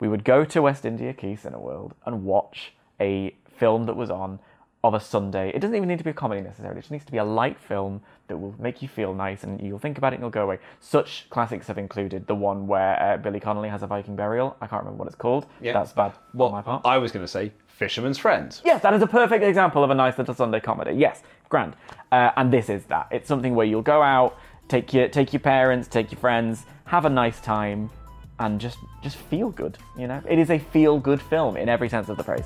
we 0.00 0.08
would 0.08 0.24
go 0.24 0.46
to 0.46 0.62
West 0.62 0.86
India 0.86 1.12
Quay 1.12 1.34
cineworld 1.36 1.92
and 2.06 2.24
watch 2.24 2.72
a 3.00 3.36
film 3.58 3.84
that 3.84 3.96
was 3.96 4.10
on 4.10 4.38
of 4.84 4.94
a 4.94 5.00
Sunday. 5.00 5.50
It 5.54 5.58
doesn't 5.58 5.74
even 5.74 5.88
need 5.88 5.98
to 5.98 6.04
be 6.04 6.10
a 6.10 6.14
comedy 6.14 6.40
necessarily. 6.40 6.78
It 6.78 6.82
just 6.82 6.92
needs 6.92 7.04
to 7.04 7.12
be 7.12 7.18
a 7.18 7.24
light 7.24 7.58
film 7.58 8.00
that 8.28 8.36
will 8.36 8.54
make 8.60 8.80
you 8.80 8.86
feel 8.88 9.12
nice 9.12 9.42
and 9.42 9.60
you'll 9.60 9.78
think 9.80 9.98
about 9.98 10.12
it 10.12 10.16
and 10.16 10.22
you'll 10.22 10.30
go 10.30 10.44
away. 10.44 10.58
Such 10.78 11.26
classics 11.30 11.66
have 11.66 11.78
included 11.78 12.26
the 12.28 12.34
one 12.34 12.66
where 12.68 13.00
uh, 13.02 13.16
Billy 13.16 13.40
Connolly 13.40 13.68
has 13.70 13.82
a 13.82 13.88
Viking 13.88 14.14
burial. 14.14 14.56
I 14.60 14.66
can't 14.68 14.82
remember 14.82 14.98
what 15.00 15.06
it's 15.08 15.16
called. 15.16 15.46
Yeah. 15.60 15.72
That's 15.72 15.92
bad 15.92 16.12
Well, 16.32 16.48
on 16.48 16.54
my 16.54 16.62
part. 16.62 16.82
I 16.84 16.98
was 16.98 17.10
going 17.10 17.24
to 17.24 17.28
say 17.30 17.52
Fisherman's 17.66 18.18
Friends. 18.18 18.62
Yes, 18.64 18.82
that 18.82 18.94
is 18.94 19.02
a 19.02 19.06
perfect 19.08 19.42
example 19.42 19.82
of 19.82 19.90
a 19.90 19.94
nice 19.94 20.16
little 20.16 20.34
Sunday 20.34 20.60
comedy. 20.60 20.92
Yes, 20.92 21.22
grand. 21.48 21.74
Uh, 22.12 22.30
and 22.36 22.52
this 22.52 22.68
is 22.68 22.84
that. 22.84 23.08
It's 23.10 23.26
something 23.26 23.54
where 23.56 23.66
you'll 23.66 23.82
go 23.82 24.00
out, 24.02 24.38
take 24.68 24.94
your 24.94 25.08
take 25.08 25.32
your 25.32 25.40
parents, 25.40 25.88
take 25.88 26.12
your 26.12 26.20
friends, 26.20 26.66
have 26.84 27.04
a 27.04 27.10
nice 27.10 27.40
time, 27.40 27.90
and 28.38 28.60
just 28.60 28.78
just 29.02 29.16
feel 29.16 29.50
good. 29.50 29.76
You 29.98 30.06
know, 30.06 30.22
it 30.28 30.38
is 30.38 30.50
a 30.50 30.58
feel 30.58 31.00
good 31.00 31.20
film 31.20 31.56
in 31.56 31.68
every 31.68 31.88
sense 31.88 32.08
of 32.08 32.16
the 32.16 32.24
phrase. 32.24 32.44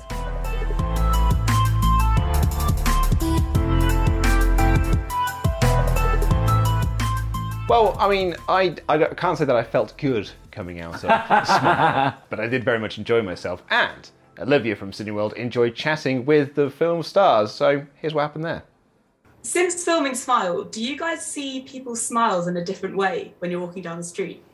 Well, 7.73 7.95
I 7.97 8.07
mean, 8.07 8.35
I, 8.47 8.75
I 8.87 8.99
can't 9.15 9.35
say 9.35 9.45
that 9.45 9.55
I 9.55 9.63
felt 9.63 9.97
good 9.97 10.29
coming 10.51 10.79
out 10.79 10.93
of 10.93 10.99
Smile, 11.47 12.15
but 12.29 12.39
I 12.39 12.45
did 12.45 12.63
very 12.63 12.77
much 12.77 12.99
enjoy 12.99 13.23
myself. 13.23 13.63
And 13.71 14.11
Olivia 14.37 14.75
from 14.75 14.91
Cineworld 14.91 15.33
enjoyed 15.33 15.73
chatting 15.73 16.23
with 16.23 16.53
the 16.53 16.69
film 16.69 17.01
stars. 17.01 17.51
So 17.51 17.83
here's 17.95 18.13
what 18.13 18.21
happened 18.21 18.43
there. 18.43 18.61
Since 19.41 19.83
filming 19.83 20.13
Smile, 20.13 20.65
do 20.65 20.83
you 20.83 20.95
guys 20.95 21.25
see 21.25 21.61
people's 21.61 21.99
smiles 21.99 22.45
in 22.45 22.57
a 22.57 22.63
different 22.63 22.95
way 22.95 23.33
when 23.39 23.49
you're 23.49 23.59
walking 23.59 23.81
down 23.81 23.97
the 23.97 24.03
street? 24.03 24.43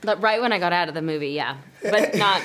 But 0.00 0.22
right 0.22 0.40
when 0.40 0.52
I 0.52 0.60
got 0.60 0.72
out 0.72 0.88
of 0.88 0.94
the 0.94 1.02
movie, 1.02 1.30
yeah, 1.30 1.56
but 1.82 2.14
not 2.14 2.40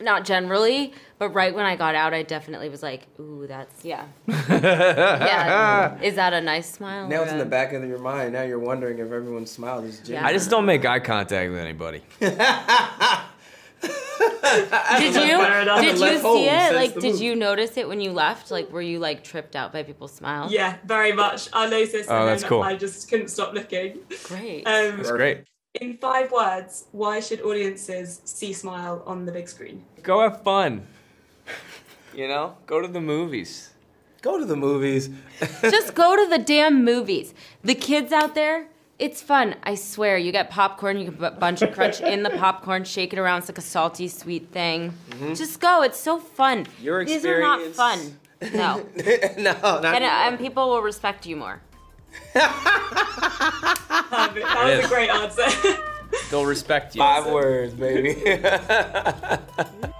not 0.00 0.24
generally. 0.24 0.94
But 1.18 1.28
right 1.30 1.54
when 1.54 1.64
I 1.64 1.76
got 1.76 1.94
out, 1.94 2.12
I 2.12 2.22
definitely 2.22 2.68
was 2.68 2.82
like, 2.82 3.06
"Ooh, 3.20 3.46
that's 3.46 3.84
yeah, 3.84 4.06
yeah." 4.28 6.00
Is 6.00 6.16
that 6.16 6.32
a 6.32 6.40
nice 6.40 6.70
smile? 6.70 7.08
Now 7.08 7.22
it's 7.22 7.32
in 7.32 7.38
the 7.38 7.44
back 7.44 7.72
of 7.72 7.84
your 7.84 7.98
mind. 7.98 8.32
Now 8.32 8.42
you're 8.42 8.58
wondering 8.58 8.98
if 8.98 9.12
everyone's 9.12 9.50
smile 9.50 9.84
is 9.84 9.98
genuine. 10.00 10.24
Yeah. 10.24 10.28
I 10.28 10.32
just 10.32 10.50
don't 10.50 10.66
make 10.66 10.84
eye 10.84 10.98
contact 11.00 11.50
with 11.50 11.60
anybody. 11.60 12.02
Did 13.80 15.14
you 15.14 15.38
did 15.80 15.98
you 15.98 16.18
see 16.18 16.48
it? 16.48 16.74
Like, 16.74 16.94
did 16.94 17.02
movie. 17.14 17.24
you 17.24 17.34
notice 17.36 17.76
it 17.76 17.88
when 17.88 18.00
you 18.00 18.12
left? 18.12 18.50
Like, 18.50 18.70
were 18.70 18.82
you 18.82 18.98
like 18.98 19.24
tripped 19.24 19.56
out 19.56 19.72
by 19.72 19.82
people's 19.82 20.12
smiles? 20.12 20.52
Yeah, 20.52 20.76
very 20.84 21.12
much. 21.12 21.48
I 21.52 21.68
noticed, 21.68 22.08
Oh, 22.08 22.20
and 22.20 22.28
that's 22.28 22.42
then 22.42 22.48
cool. 22.48 22.62
I 22.62 22.76
just 22.76 23.08
couldn't 23.10 23.28
stop 23.28 23.52
looking. 23.52 23.98
Great. 24.24 24.64
Um, 24.66 24.96
That's 24.98 25.10
great. 25.10 25.44
in 25.80 25.96
five 25.98 26.30
words, 26.30 26.84
why 26.92 27.20
should 27.20 27.40
audiences 27.42 28.20
see 28.24 28.52
Smile 28.52 29.02
on 29.06 29.26
the 29.26 29.32
big 29.32 29.48
screen? 29.48 29.84
Go 30.02 30.20
have 30.20 30.42
fun. 30.42 30.86
You 32.14 32.28
know, 32.28 32.56
go 32.66 32.80
to 32.80 32.88
the 32.88 33.00
movies. 33.00 33.70
Go 34.22 34.38
to 34.38 34.44
the 34.44 34.56
movies. 34.56 35.10
Just 35.62 35.94
go 35.94 36.16
to 36.16 36.30
the 36.30 36.38
damn 36.38 36.84
movies. 36.84 37.34
The 37.62 37.74
kids 37.74 38.12
out 38.12 38.34
there, 38.34 38.68
it's 38.98 39.20
fun. 39.20 39.56
I 39.64 39.74
swear. 39.74 40.16
You 40.16 40.32
get 40.32 40.48
popcorn, 40.48 40.96
you 40.98 41.06
can 41.06 41.16
put 41.16 41.32
a 41.34 41.36
bunch 41.36 41.60
of 41.60 41.72
crunch 41.74 42.00
in 42.00 42.22
the 42.22 42.30
popcorn, 42.30 42.84
shake 42.84 43.12
it 43.12 43.18
around. 43.18 43.40
It's 43.40 43.48
like 43.48 43.58
a 43.58 43.62
salty, 43.62 44.08
sweet 44.08 44.50
thing. 44.50 44.94
Mm-hmm. 45.10 45.34
Just 45.34 45.60
go. 45.60 45.82
It's 45.82 45.98
so 45.98 46.18
fun. 46.18 46.66
Your 46.80 47.04
These 47.04 47.26
are 47.26 47.40
not 47.40 47.60
fun. 47.74 48.18
No. 48.52 48.86
no, 49.38 49.52
not 49.60 49.84
and, 49.84 50.04
and 50.04 50.38
people 50.38 50.68
will 50.68 50.82
respect 50.82 51.26
you 51.26 51.36
more. 51.36 51.60
That 52.34 54.32
was 54.64 54.78
is. 54.78 54.84
a 54.84 54.88
great 54.88 55.10
answer. 55.10 55.44
They'll 56.30 56.46
respect 56.46 56.94
you. 56.94 57.00
five 57.00 57.26
words, 57.26 57.74
baby. 57.74 58.14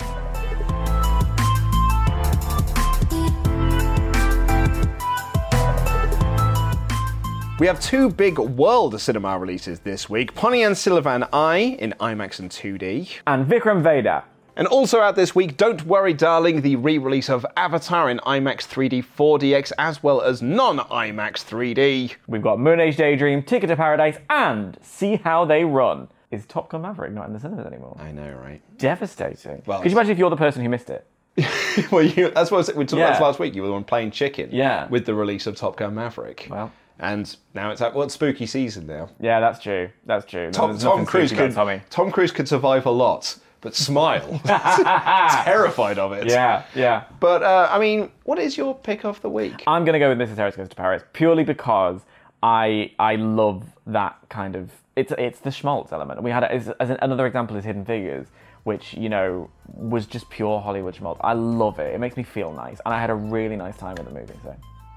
We 7.60 7.68
have 7.68 7.80
two 7.80 8.10
big 8.10 8.38
world 8.38 9.00
cinema 9.00 9.38
releases 9.38 9.80
this 9.80 10.10
week 10.10 10.34
Ponniyin 10.34 10.72
Selvan 10.72 11.28
I 11.32 11.76
in 11.78 11.94
IMAX 12.00 12.40
and 12.40 12.50
2D. 12.50 13.20
And 13.28 13.46
Vikram 13.46 13.82
Vedha. 13.82 14.24
And 14.56 14.66
also 14.68 15.00
out 15.00 15.14
this 15.16 15.34
week, 15.34 15.56
Don't 15.56 15.84
Worry 15.84 16.14
Darling, 16.14 16.62
the 16.62 16.76
re 16.76 16.98
release 16.98 17.28
of 17.30 17.46
Avatar 17.56 18.10
in 18.10 18.18
IMAX 18.20 18.66
3D 18.66 19.04
4DX 19.16 19.72
as 19.78 20.02
well 20.02 20.20
as 20.20 20.42
non 20.42 20.78
IMAX 20.78 21.44
3D. 21.44 22.14
We've 22.26 22.42
got 22.42 22.58
Moon 22.58 22.80
Age 22.80 22.96
Daydream, 22.96 23.42
Ticket 23.42 23.68
to 23.68 23.76
Paradise, 23.76 24.18
and 24.30 24.76
See 24.82 25.16
How 25.16 25.44
They 25.44 25.64
Run. 25.64 26.08
Is 26.32 26.46
Top 26.46 26.68
Gun 26.70 26.82
Maverick 26.82 27.12
not 27.12 27.26
in 27.28 27.32
the 27.32 27.38
cinemas 27.40 27.66
anymore? 27.66 27.96
I 28.00 28.10
know, 28.10 28.32
right? 28.32 28.60
Devastating. 28.78 29.62
Well, 29.66 29.80
Could 29.80 29.92
you 29.92 29.96
imagine 29.96 30.12
if 30.12 30.18
you're 30.18 30.30
the 30.30 30.36
person 30.36 30.62
who 30.62 30.68
missed 30.68 30.90
it? 30.90 31.06
well, 31.92 32.02
you, 32.02 32.30
that's 32.30 32.50
what 32.50 32.66
we 32.76 32.84
talked 32.84 32.98
Yeah. 32.98 33.08
about 33.10 33.22
last 33.22 33.38
week. 33.38 33.54
You 33.54 33.62
were 33.62 33.68
the 33.68 33.74
one 33.74 33.84
playing 33.84 34.10
chicken 34.12 34.50
Yeah. 34.52 34.88
with 34.88 35.06
the 35.06 35.14
release 35.14 35.46
of 35.46 35.54
Top 35.56 35.76
Gun 35.76 35.94
Maverick. 35.94 36.48
Well. 36.50 36.72
And 36.98 37.36
now 37.54 37.70
it's 37.70 37.82
out. 37.82 37.94
Well, 37.94 38.04
it's 38.04 38.14
spooky 38.14 38.46
season 38.46 38.86
now. 38.86 39.10
Yeah, 39.20 39.40
that's 39.40 39.60
true. 39.60 39.90
That's 40.06 40.24
true. 40.24 40.50
Tom, 40.52 40.78
Tom 40.78 41.04
Cruise 41.04 41.32
could 41.32 41.52
Tommy. 41.52 41.82
Tom 41.90 42.10
Cruise 42.10 42.30
could 42.30 42.48
survive 42.48 42.86
a 42.86 42.90
lot, 42.90 43.36
but 43.60 43.74
smile. 43.74 44.40
Terrified 45.44 45.98
of 45.98 46.12
it. 46.12 46.28
Yeah, 46.28 46.64
yeah. 46.74 47.04
But 47.18 47.42
uh, 47.42 47.68
I 47.70 47.78
mean, 47.78 48.10
what 48.24 48.38
is 48.38 48.56
your 48.56 48.74
pick 48.74 49.04
of 49.04 49.20
the 49.22 49.28
week? 49.28 49.64
I'm 49.66 49.84
gonna 49.84 49.98
go 49.98 50.14
with 50.14 50.18
Mrs. 50.18 50.36
Harris 50.36 50.56
Goes 50.56 50.68
to 50.68 50.76
Paris 50.76 51.02
purely 51.12 51.42
because 51.42 52.02
I 52.42 52.92
I 52.98 53.16
love 53.16 53.64
that 53.86 54.16
kind 54.28 54.54
of 54.54 54.70
it's 54.96 55.12
it's 55.18 55.40
the 55.40 55.50
schmaltz 55.50 55.92
element. 55.92 56.22
We 56.22 56.30
had 56.30 56.44
as, 56.44 56.68
as 56.80 56.90
an, 56.90 56.98
another 57.02 57.26
example 57.26 57.56
is 57.56 57.64
Hidden 57.64 57.84
Figures, 57.84 58.28
which 58.64 58.94
you 58.94 59.08
know 59.08 59.50
was 59.66 60.06
just 60.06 60.28
pure 60.30 60.60
Hollywood 60.60 60.94
schmaltz. 60.94 61.20
I 61.24 61.32
love 61.32 61.78
it. 61.80 61.94
It 61.94 61.98
makes 61.98 62.16
me 62.16 62.22
feel 62.22 62.52
nice, 62.52 62.80
and 62.84 62.94
I 62.94 63.00
had 63.00 63.10
a 63.10 63.14
really 63.14 63.56
nice 63.56 63.76
time 63.76 63.96
with 63.96 64.06
the 64.06 64.12
movie. 64.12 64.34
So 64.42 64.54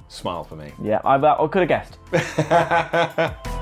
Smile 0.09 0.43
for 0.43 0.55
me. 0.55 0.71
yeah, 0.81 1.01
I, 1.03 1.15
uh, 1.15 1.43
I 1.43 1.47
could 1.47 1.69
have 1.69 1.69
guessed. 1.69 1.97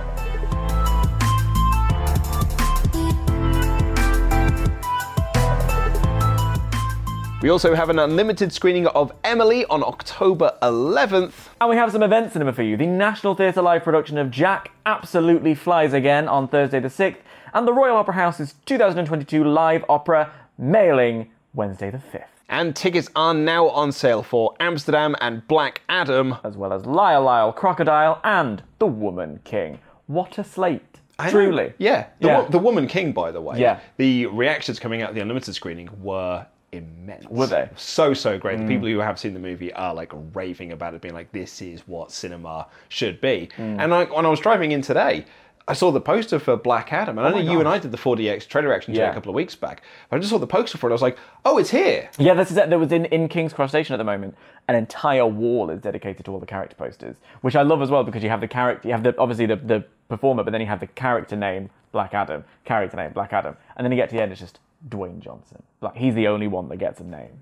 We 7.46 7.52
also 7.52 7.76
have 7.76 7.92
an 7.92 8.00
unlimited 8.00 8.52
screening 8.52 8.88
of 8.88 9.12
Emily 9.24 9.66
on 9.66 9.84
October 9.84 10.58
11th. 10.64 11.50
And 11.62 11.70
we 11.70 11.76
have 11.76 11.92
some 11.92 12.02
event 12.02 12.34
cinema 12.34 12.54
for 12.54 12.64
you. 12.64 12.76
The 12.76 12.88
National 12.88 13.36
Theatre 13.36 13.62
live 13.62 13.84
production 13.84 14.18
of 14.18 14.32
Jack 14.32 14.72
absolutely 14.88 15.54
flies 15.54 15.94
again 15.94 16.28
on 16.28 16.48
Thursday 16.48 16.80
the 16.80 16.88
6th, 16.88 17.18
and 17.54 17.68
the 17.68 17.72
Royal 17.72 17.98
Opera 17.98 18.16
House's 18.16 18.56
2022 18.66 19.44
live 19.44 19.86
opera 19.88 20.32
Mayerling 20.60 21.28
Wednesday 21.54 21.92
the 21.92 22.00
5th. 22.00 22.35
And 22.48 22.76
tickets 22.76 23.10
are 23.16 23.34
now 23.34 23.70
on 23.70 23.92
sale 23.92 24.22
for 24.22 24.54
Amsterdam 24.60 25.16
and 25.20 25.48
Black 25.48 25.82
Adam. 25.90 26.36
as 26.44 26.56
well 26.56 26.74
as 26.74 26.86
Lyle 26.86 27.24
Lyle 27.24 27.52
Crocodile 27.52 28.20
and 28.24 28.62
The 28.80 28.86
Woman 28.88 29.40
King. 29.44 29.80
What 30.08 30.38
a 30.38 30.44
slate. 30.44 30.82
I 31.18 31.26
know. 31.26 31.32
Truly. 31.32 31.74
Yeah. 31.80 32.08
The, 32.20 32.28
Yeah. 32.28 32.40
wo- 32.42 32.48
the 32.50 32.60
Woman 32.60 32.88
King, 32.88 33.14
by 33.14 33.32
the 33.32 33.42
way. 33.42 33.60
Yeah. 33.60 33.80
The 33.98 34.28
reactions 34.28 34.80
coming 34.80 35.02
out 35.02 35.10
of 35.10 35.16
the 35.16 35.22
unlimited 35.22 35.56
screening 35.56 35.90
were 36.04 36.46
immense. 36.72 37.26
Were 37.30 37.48
they? 37.48 37.62
Mm. 37.62 37.80
So, 37.80 38.14
so 38.14 38.38
great. 38.38 38.60
The 38.60 38.68
people 38.68 38.88
who 38.90 39.00
have 39.00 39.18
seen 39.18 39.34
the 39.34 39.40
movie 39.40 39.72
are 39.74 39.94
like 39.96 40.12
raving 40.34 40.72
about 40.74 40.94
it, 40.94 41.02
being 41.02 41.14
like, 41.14 41.32
this 41.32 41.62
is 41.62 41.82
what 41.88 42.12
cinema 42.12 42.68
should 42.90 43.20
be. 43.22 43.50
Mm. 43.58 43.80
And 43.82 43.94
I, 43.94 44.04
when 44.06 44.26
I 44.26 44.30
was 44.30 44.40
driving 44.42 44.72
in 44.74 44.82
today, 44.82 45.26
I 45.68 45.74
saw 45.74 45.92
the 45.92 46.02
poster 46.02 46.38
for 46.38 46.56
Black 46.56 46.94
Adam. 46.94 47.18
And 47.18 47.28
I 47.28 47.32
oh 47.32 47.34
know 47.42 47.52
you 47.52 47.60
and 47.60 47.68
I 47.68 47.80
did 47.80 47.92
the 47.92 47.98
4DX 47.98 48.48
trailer 48.48 48.70
reaction 48.70 48.94
Oh 48.96 49.00
Yeah. 49.00 49.10
a 49.10 49.14
couple 49.14 49.30
of 49.32 49.36
weeks 49.36 49.56
back. 49.56 49.82
But 50.10 50.18
I 50.18 50.20
just 50.20 50.30
saw 50.30 50.38
the 50.38 50.46
poster 50.46 50.78
for 50.78 50.88
it. 50.88 50.92
I 50.92 50.94
was 50.94 51.02
like, 51.02 51.18
oh, 51.44 51.58
it's 51.58 51.72
here. 51.72 52.08
Yeah, 52.20 52.36
this 52.36 52.52
is 52.52 52.58
it. 52.58 52.70
There 52.70 52.78
was 52.78 52.92
in, 52.92 53.06
in 53.06 53.28
King's 53.28 53.52
Cross 53.52 53.72
Station 53.72 53.94
at 53.94 53.98
the 53.98 54.04
moment, 54.04 54.36
an 54.68 54.76
entire 54.76 55.26
wall 55.26 55.72
is 55.72 55.82
dedicated 55.82 56.24
to 56.26 56.32
all 56.32 56.40
the 56.40 56.46
character 56.46 56.76
posters, 56.76 57.16
which 57.42 57.56
I 57.56 57.64
love 57.64 57.82
as 57.82 57.90
well 57.90 58.04
because 58.04 58.22
you 58.22 58.30
have 58.30 58.42
the 58.42 58.48
character, 58.48 58.88
you 58.88 58.94
have 58.94 59.04
the 59.04 59.18
obviously 59.18 59.48
the, 59.48 59.56
the 59.56 59.84
performer, 60.08 60.44
but 60.44 60.52
then 60.52 60.62
you 60.62 60.68
have 60.68 60.80
the 60.80 60.88
character 60.88 61.36
name 61.36 61.70
Black 61.92 62.14
Adam, 62.14 62.44
character 62.64 62.98
name 62.98 63.12
Black 63.14 63.34
Adam, 63.34 63.56
and 63.76 63.84
then 63.86 63.92
you 63.92 63.96
get 63.98 64.10
to 64.10 64.16
the 64.16 64.22
end, 64.22 64.32
it's 64.32 64.42
just 64.42 64.60
Dwayne 64.90 65.20
Johnson. 65.20 65.64
Like 65.82 65.96
he's 65.96 66.14
the 66.14 66.28
only 66.28 66.48
one 66.48 66.70
that 66.70 66.78
gets 66.78 67.00
a 67.00 67.04
name. 67.04 67.40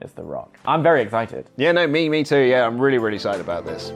It's 0.00 0.12
The 0.12 0.22
Rock. 0.22 0.58
I'm 0.66 0.82
very 0.82 1.02
excited. 1.02 1.48
Yeah, 1.56 1.72
no, 1.72 1.86
me, 1.86 2.08
me 2.08 2.22
too. 2.24 2.38
Yeah, 2.40 2.66
I'm 2.66 2.78
really, 2.78 2.98
really 2.98 3.16
excited 3.16 3.40
about 3.40 3.64
this. 3.64 3.92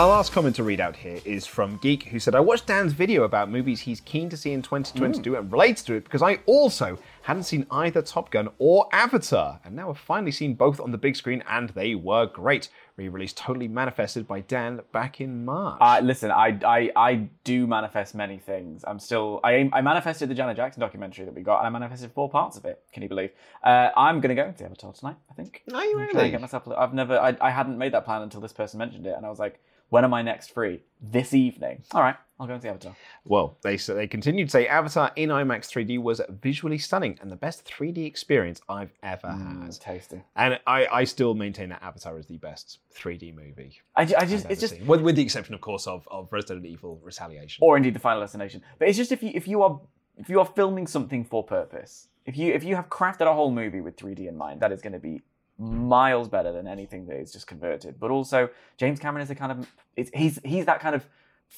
Our 0.00 0.08
last 0.08 0.32
comment 0.32 0.56
to 0.56 0.64
read 0.64 0.80
out 0.80 0.96
here 0.96 1.20
is 1.26 1.44
from 1.44 1.76
Geek, 1.76 2.04
who 2.04 2.18
said, 2.18 2.34
I 2.34 2.40
watched 2.40 2.66
Dan's 2.66 2.94
video 2.94 3.24
about 3.24 3.50
movies 3.50 3.80
he's 3.80 4.00
keen 4.00 4.30
to 4.30 4.36
see 4.38 4.52
in 4.52 4.62
2022 4.62 5.36
and 5.36 5.52
relates 5.52 5.82
to 5.82 5.92
it 5.92 6.04
because 6.04 6.22
I 6.22 6.36
also 6.46 6.98
hadn't 7.20 7.42
seen 7.42 7.66
either 7.70 8.00
Top 8.00 8.30
Gun 8.30 8.48
or 8.58 8.88
Avatar, 8.94 9.60
and 9.62 9.76
now 9.76 9.90
I've 9.90 9.98
finally 9.98 10.32
seen 10.32 10.54
both 10.54 10.80
on 10.80 10.90
the 10.90 10.96
big 10.96 11.16
screen, 11.16 11.44
and 11.46 11.68
they 11.70 11.94
were 11.94 12.24
great. 12.24 12.70
Re-release 12.96 13.34
totally 13.34 13.68
manifested 13.68 14.26
by 14.26 14.40
Dan 14.40 14.80
back 14.90 15.20
in 15.20 15.44
March. 15.44 15.76
Uh, 15.82 16.00
listen, 16.02 16.30
I, 16.30 16.58
I 16.64 16.90
I 16.96 17.14
do 17.44 17.66
manifest 17.66 18.14
many 18.14 18.38
things. 18.38 18.84
I'm 18.86 18.98
still 18.98 19.40
I 19.44 19.68
I 19.70 19.82
manifested 19.82 20.30
the 20.30 20.34
Janet 20.34 20.56
Jackson 20.56 20.80
documentary 20.80 21.26
that 21.26 21.34
we 21.34 21.42
got, 21.42 21.58
and 21.58 21.66
I 21.66 21.78
manifested 21.78 22.10
four 22.12 22.30
parts 22.30 22.56
of 22.56 22.64
it. 22.64 22.82
Can 22.94 23.02
you 23.02 23.08
believe? 23.10 23.32
Uh, 23.62 23.90
I'm 23.94 24.22
gonna 24.22 24.34
go 24.34 24.50
to 24.50 24.64
Avatar 24.64 24.94
tonight. 24.94 25.16
I 25.30 25.34
think. 25.34 25.62
Are 25.74 25.84
you 25.84 25.90
I'm 25.90 25.96
trying 25.96 26.08
to 26.08 26.16
really? 26.16 26.30
get 26.30 26.40
myself. 26.40 26.66
I've 26.74 26.94
never. 26.94 27.18
I, 27.18 27.36
I 27.38 27.50
hadn't 27.50 27.76
made 27.76 27.92
that 27.92 28.06
plan 28.06 28.22
until 28.22 28.40
this 28.40 28.54
person 28.54 28.78
mentioned 28.78 29.06
it, 29.06 29.14
and 29.14 29.26
I 29.26 29.28
was 29.28 29.38
like, 29.38 29.60
when 29.90 30.04
am 30.04 30.14
I 30.14 30.22
next 30.22 30.52
free? 30.52 30.82
This 31.02 31.32
evening. 31.34 31.82
All 31.92 32.02
right, 32.02 32.16
I'll 32.38 32.46
go 32.46 32.52
and 32.54 32.62
see 32.62 32.68
Avatar. 32.68 32.94
Well, 33.24 33.56
they 33.62 33.74
s- 33.74 33.86
they 33.86 34.06
continued 34.06 34.46
to 34.48 34.50
say 34.50 34.66
Avatar 34.66 35.12
in 35.16 35.30
IMAX 35.30 35.66
3D 35.70 35.98
was 36.02 36.20
visually 36.42 36.76
stunning 36.78 37.18
and 37.22 37.30
the 37.30 37.36
best 37.36 37.64
3D 37.64 38.04
experience 38.06 38.60
I've 38.68 38.92
ever 39.02 39.28
Mm, 39.28 39.62
had. 39.64 39.80
tasty. 39.80 40.22
And 40.36 40.58
I, 40.66 40.86
I 40.92 41.04
still 41.04 41.34
maintain 41.34 41.68
that 41.70 41.82
Avatar 41.82 42.18
is 42.18 42.26
the 42.26 42.36
best 42.38 42.78
3D 42.94 43.34
movie. 43.34 43.80
I, 43.96 44.04
ju- 44.04 44.14
I 44.18 44.26
just 44.26 44.46
it's 44.50 44.60
just 44.60 44.80
with, 44.82 45.00
with 45.00 45.16
the 45.16 45.22
exception, 45.22 45.54
of 45.54 45.60
course, 45.62 45.86
of, 45.86 46.06
of 46.10 46.32
Resident 46.32 46.66
Evil 46.66 47.00
Retaliation. 47.02 47.62
or 47.64 47.76
indeed 47.76 47.94
the 47.94 48.00
final 48.00 48.20
destination. 48.20 48.62
But 48.78 48.88
it's 48.88 48.98
just 48.98 49.12
if 49.12 49.22
you 49.22 49.30
if 49.34 49.48
you 49.48 49.62
are 49.62 49.80
if 50.18 50.28
you 50.28 50.38
are 50.40 50.46
filming 50.46 50.86
something 50.86 51.24
for 51.24 51.42
purpose, 51.42 52.08
if 52.26 52.36
you 52.36 52.52
if 52.52 52.62
you 52.62 52.76
have 52.76 52.88
crafted 52.90 53.22
a 53.26 53.32
whole 53.32 53.50
movie 53.50 53.80
with 53.80 53.96
3D 53.96 54.28
in 54.28 54.36
mind, 54.36 54.60
that 54.60 54.70
is 54.70 54.82
going 54.82 54.92
to 54.92 54.98
be 54.98 55.22
miles 55.60 56.28
better 56.28 56.52
than 56.52 56.66
anything 56.66 57.06
that 57.06 57.16
is 57.16 57.32
just 57.32 57.46
converted. 57.46 58.00
But 58.00 58.10
also, 58.10 58.48
James 58.78 58.98
Cameron 58.98 59.22
is 59.22 59.30
a 59.30 59.34
kind 59.34 59.52
of 59.52 59.70
he's 60.14 60.40
he's 60.44 60.66
that 60.66 60.80
kind 60.80 60.94
of 60.94 61.06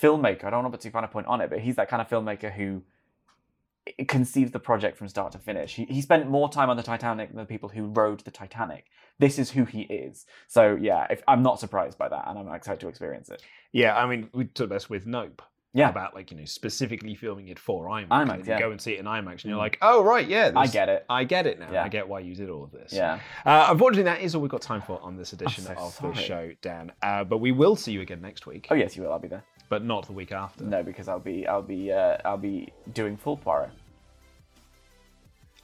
filmmaker. 0.02 0.44
I 0.44 0.50
don't 0.50 0.62
want 0.62 0.72
to 0.72 0.78
put 0.78 0.80
too 0.82 0.90
fine 0.90 1.04
a 1.04 1.08
point 1.08 1.28
on 1.28 1.40
it, 1.40 1.50
but 1.50 1.60
he's 1.60 1.76
that 1.76 1.88
kind 1.88 2.02
of 2.02 2.08
filmmaker 2.08 2.52
who 2.52 2.82
conceives 4.06 4.52
the 4.52 4.58
project 4.60 4.96
from 4.96 5.08
start 5.08 5.32
to 5.32 5.38
finish. 5.38 5.74
He, 5.74 5.84
he 5.86 6.00
spent 6.00 6.28
more 6.28 6.48
time 6.48 6.70
on 6.70 6.76
the 6.76 6.82
Titanic 6.82 7.30
than 7.30 7.38
the 7.38 7.44
people 7.44 7.68
who 7.68 7.86
rode 7.86 8.20
the 8.20 8.30
Titanic. 8.30 8.86
This 9.18 9.38
is 9.38 9.50
who 9.50 9.64
he 9.64 9.82
is. 9.82 10.26
So 10.46 10.76
yeah, 10.80 11.06
if, 11.10 11.22
I'm 11.26 11.42
not 11.42 11.60
surprised 11.60 11.98
by 11.98 12.08
that, 12.08 12.24
and 12.26 12.38
I'm 12.38 12.52
excited 12.54 12.80
to 12.80 12.88
experience 12.88 13.28
it. 13.28 13.42
yeah, 13.72 13.96
I 13.96 14.06
mean, 14.06 14.30
we 14.32 14.44
took 14.44 14.70
this 14.70 14.88
with 14.88 15.06
Nope. 15.06 15.42
Yeah. 15.74 15.88
About 15.88 16.14
like, 16.14 16.30
you 16.30 16.36
know, 16.36 16.44
specifically 16.44 17.14
filming 17.14 17.48
it 17.48 17.58
for 17.58 17.86
IMAX. 17.86 18.08
IMAX, 18.08 18.34
and 18.34 18.46
you 18.46 18.58
go 18.58 18.70
and 18.72 18.80
see 18.80 18.92
it 18.92 18.98
in 19.00 19.06
IMAX 19.06 19.30
and 19.32 19.44
you're 19.44 19.54
Mm. 19.56 19.58
like, 19.58 19.78
oh, 19.80 20.04
right, 20.04 20.26
yeah. 20.28 20.52
I 20.54 20.66
get 20.66 20.88
it. 20.90 21.06
I 21.08 21.24
get 21.24 21.46
it 21.46 21.58
now. 21.58 21.70
Yeah. 21.72 21.84
I 21.84 21.88
get 21.88 22.06
why 22.08 22.20
you 22.20 22.34
did 22.34 22.50
all 22.50 22.64
of 22.64 22.72
this. 22.72 22.92
Yeah. 22.92 23.20
Uh, 23.46 23.68
unfortunately, 23.70 24.02
that 24.04 24.20
is 24.20 24.34
all 24.34 24.42
we've 24.42 24.50
got 24.50 24.60
time 24.62 24.82
for 24.82 25.00
on 25.02 25.16
this 25.16 25.32
edition 25.32 25.64
so 25.64 25.72
of 25.72 25.92
sorry. 25.94 26.14
the 26.14 26.20
show, 26.20 26.50
Dan. 26.60 26.92
Uh, 27.02 27.24
but 27.24 27.38
we 27.38 27.52
will 27.52 27.74
see 27.76 27.92
you 27.92 28.02
again 28.02 28.20
next 28.20 28.46
week, 28.46 28.66
Oh 28.70 28.74
yes, 28.74 28.96
you 28.96 29.02
will. 29.02 29.12
I'll 29.12 29.18
be 29.18 29.28
there. 29.28 29.44
but 29.70 29.82
not 29.82 30.04
the 30.06 30.12
week 30.12 30.32
after. 30.32 30.64
No, 30.64 30.82
because 30.82 31.08
I'll 31.08 31.18
be 31.18 31.46
I'll 31.46 31.62
be 31.62 31.90
uh, 31.90 32.18
I'll 32.26 32.36
be 32.36 32.70
doing 32.92 33.16
full 33.16 33.38
Poirot, 33.38 33.70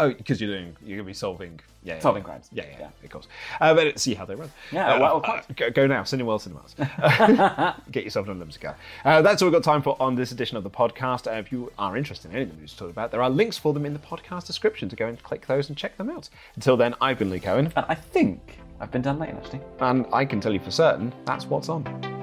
Oh, 0.01 0.11
because 0.13 0.41
you're 0.41 0.51
doing, 0.57 0.77
you're 0.85 0.97
gonna 0.99 1.07
be 1.07 1.13
solving, 1.15 1.59
yeah, 1.83 1.95
yeah, 1.95 2.01
solving 2.01 2.23
yeah. 2.23 2.25
crimes. 2.29 2.49
Yeah, 2.53 2.65
yeah, 2.79 2.89
of 3.03 3.11
course. 3.11 3.27
Uh, 3.61 3.75
but 3.75 3.99
see 3.99 4.15
how 4.15 4.25
they 4.25 4.37
run. 4.37 4.51
Yeah, 4.71 4.95
Uh, 4.95 5.01
well, 5.01 5.21
uh, 5.25 5.41
go, 5.57 5.71
go 5.71 5.87
now, 5.89 6.03
Cineworld 6.03 6.41
Cinemas. 6.43 6.75
Get 7.91 8.05
yourself 8.05 8.27
an 8.27 8.33
unlimited 8.33 8.61
card. 8.61 8.77
Uh, 9.05 9.23
that's 9.23 9.43
all 9.43 9.47
we've 9.49 9.53
got 9.53 9.65
time 9.65 9.83
for 9.83 9.97
on 10.01 10.15
this 10.15 10.31
edition 10.31 10.57
of 10.57 10.63
the 10.63 10.71
podcast. 10.71 11.27
Uh, 11.27 11.33
if 11.37 11.51
you 11.51 11.73
are 11.79 11.97
interested 11.97 12.31
in 12.31 12.37
any 12.37 12.45
of 12.45 12.51
the 12.55 12.61
we 12.61 12.67
talked 12.69 12.91
about, 12.93 13.11
there 13.11 13.23
are 13.23 13.31
links 13.31 13.59
for 13.59 13.73
them 13.73 13.85
in 13.85 13.93
the 13.93 13.99
podcast 13.99 14.47
description 14.47 14.89
to 14.89 14.97
go 14.97 15.07
and 15.07 15.21
click 15.23 15.47
those 15.47 15.69
and 15.69 15.77
check 15.77 15.97
them 15.97 16.11
out. 16.11 16.29
Until 16.55 16.77
then, 16.77 16.95
I've 17.01 17.19
been 17.19 17.31
Luke 17.31 17.47
Owen, 17.49 17.73
And 17.75 17.87
I 17.89 17.95
think 17.95 18.59
I've 18.81 18.91
been 18.93 19.03
Dan 19.03 19.19
Layton 19.19 19.39
actually. 19.39 19.61
and 19.81 20.07
I 20.13 20.25
can 20.25 20.41
tell 20.41 20.53
you 20.53 20.61
for 20.61 20.71
certain 20.71 21.13
that's 21.25 21.47
what's 21.47 21.69
on. 21.69 22.18